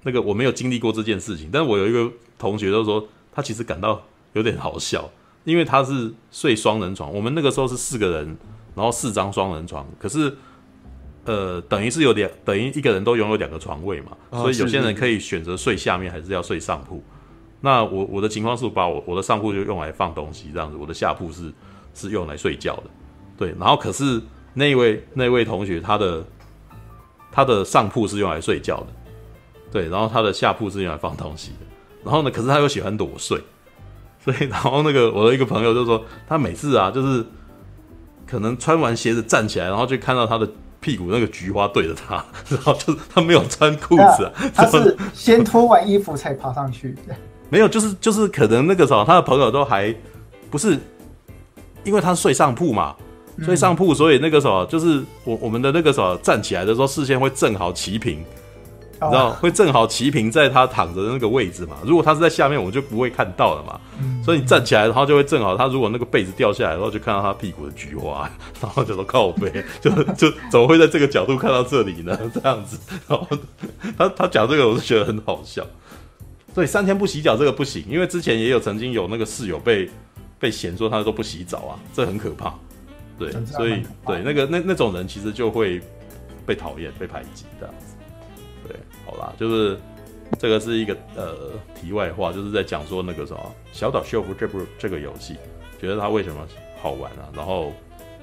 [0.04, 1.50] 那个我没有经历过这件事情。
[1.52, 2.10] 但我有一个
[2.40, 4.02] 同学都说，他其实感到
[4.34, 5.10] 有点好笑，
[5.44, 8.38] 因为他是睡双人床，我们那个时候是四个人，
[8.76, 10.38] 然后四张双人床，可是。
[11.28, 17.04] 呃，等于是有两，等于一个人都拥有两个床位嘛，哦、所以有些人可以选择睡下面，还是要睡上铺。
[17.60, 21.52] 那我我的情况是把我我的上铺就用来放东西这样子，我的下铺是
[21.94, 22.84] 是用来睡觉的。
[23.38, 24.22] 对，然后可是
[24.54, 26.26] 那位那位同学他的
[27.30, 28.88] 他的上铺是用来睡觉的，
[29.70, 31.66] 对，然后他的下铺是用来放东西的。
[32.06, 33.38] 然后呢，可是他又喜欢裸睡，
[34.24, 37.26] 所以然后那个我的一个朋友就说，他每次啊就是
[38.26, 40.50] 可能穿完鞋子站起来，然后就看到他的。
[40.80, 46.96] 屁股那个菊花对着他， 然后就是他没有穿裤子啊，他是先脱完衣服才爬上去。
[47.50, 49.94] 没有，就是就是可能那个时候他的朋友都还
[50.50, 50.78] 不是，
[51.84, 52.96] 因为他睡上铺嘛，
[53.42, 58.24] 睡上铺，所以那个时候就是我我们的那个时候站起来的时候视线会正好齐平。
[59.00, 61.78] 你知道会正好齐平在他躺着的那个位置嘛？
[61.86, 63.80] 如果他是在下面，我就不会看到了嘛。
[64.02, 68.30] 嗯、所以你站起来，然后就会正好他如果那个被子掉下来，然后就看到他屁股的菊花，
[68.60, 72.18] 然后就说靠背，就就怎么会在这个角度看到这里呢？
[72.34, 73.28] 这样子，然后
[73.98, 75.66] 他他讲这个，我就觉得很好笑。
[76.56, 79.88] 所以三天不洗脚这个不行，因为之前也有曾经有那个室友被
[80.40, 82.52] 被嫌说他都不洗澡啊，这很可怕。
[83.20, 85.80] 对，所以对那个那那种人其实就会
[86.46, 87.66] 被讨厌、被排挤这
[88.66, 88.76] 对。
[89.06, 89.78] 好啦，就是
[90.40, 93.40] 这个是一个呃题外话，就是在讲说那个什么
[93.72, 95.36] 小岛秀夫这部这个游戏，
[95.80, 96.46] 觉得它为什么
[96.82, 97.30] 好玩啊？
[97.34, 97.72] 然后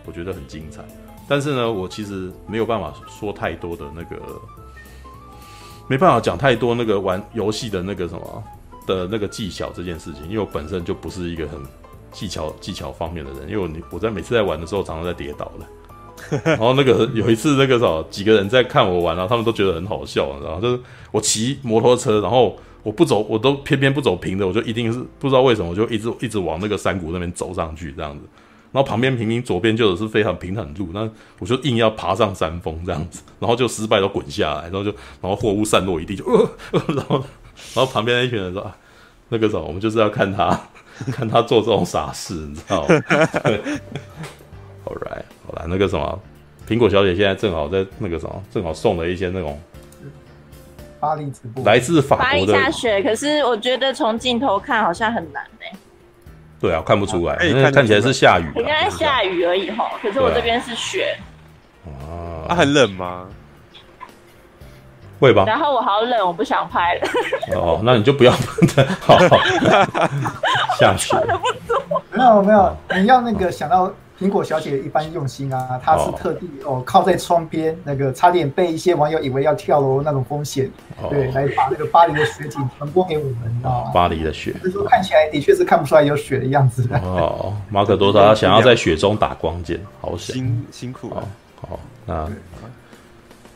[0.05, 0.85] 我觉得很精彩，
[1.27, 4.17] 但是呢，我其实没有办法说太多的那个，
[5.89, 8.45] 没办法讲太多那个玩游戏的那个什么
[8.87, 11.59] 的那个技巧这件事情，因为我本身就不是一个很
[12.13, 15.67] 技巧技巧方面的人，因为我我在每次在玩的时候常常在跌倒的。
[16.45, 28.25] 然后那个有一次那个啥，几个人在看我玩，然后他们都觉得很好笑，然后就是我骑摩托车，然后我不走，我都偏偏不走平的，我就一定是不知道为什么，我就一直一直往那个山谷那边走上去这样子。
[28.73, 31.09] 然后旁边明明左边就是非常平坦路，那
[31.39, 36.51] 我就硬要爬上山峰这样子，然后就失败都滚下来，然后就然后货物散落一地，就呃，
[36.97, 37.25] 然后
[37.73, 38.69] 然后旁边那一群人说，
[39.29, 40.61] 那个啥，我们就是要看他
[41.13, 42.89] 看他做这种傻事，你知道吗？
[45.69, 46.21] 那个什么，
[46.69, 49.61] 苹果小姐现在正好在那个什么，正好送了一些那种
[51.01, 55.43] 巴黎直播，来自法国的巴黎下雪，可是我觉得从镜头看好像很难。
[56.61, 59.91] 对啊，看不出来，因为看，看起来是下雨，应该下雨而已哈。
[60.01, 61.15] 可是我这边是雪。
[61.85, 63.27] 啊，啊，很冷吗？
[65.21, 65.45] 会吧。
[65.47, 67.09] 然后我好冷，我不想拍了。
[67.55, 68.33] 哦，那你就不要
[69.01, 69.39] 好，好
[70.79, 71.15] 下雪。
[72.13, 73.93] 没有没有，你要那个想到。
[74.25, 80.71] 苹果小姐一般用心啊，她是特地哦靠在窗边，那个差点被一些网友以为要跳楼那种风险，
[81.03, 83.91] 哦、对，来把那个巴黎的雪景传播给我们，你知道吗？
[83.93, 86.99] 巴黎的雪，就是说看起来的确是看不出来有雪的样子的。
[87.01, 91.23] 哦，马可多他想要在雪中打光剑，好辛辛苦啊。
[91.61, 92.27] 好，那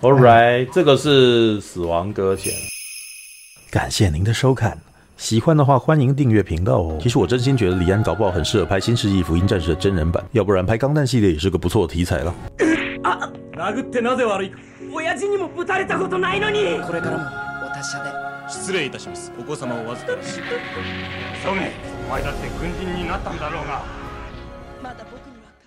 [0.02, 2.52] All right，这个是死亡搁浅，
[3.70, 4.76] 感谢您的收看。
[5.18, 6.96] 喜欢的话，欢迎订阅频道哦。
[7.02, 12.32] 其实我真心觉得李安搞不好很适合拍《新世纪福音战士》的真人版，要不然拍钢弹系列也是个不错的题材了。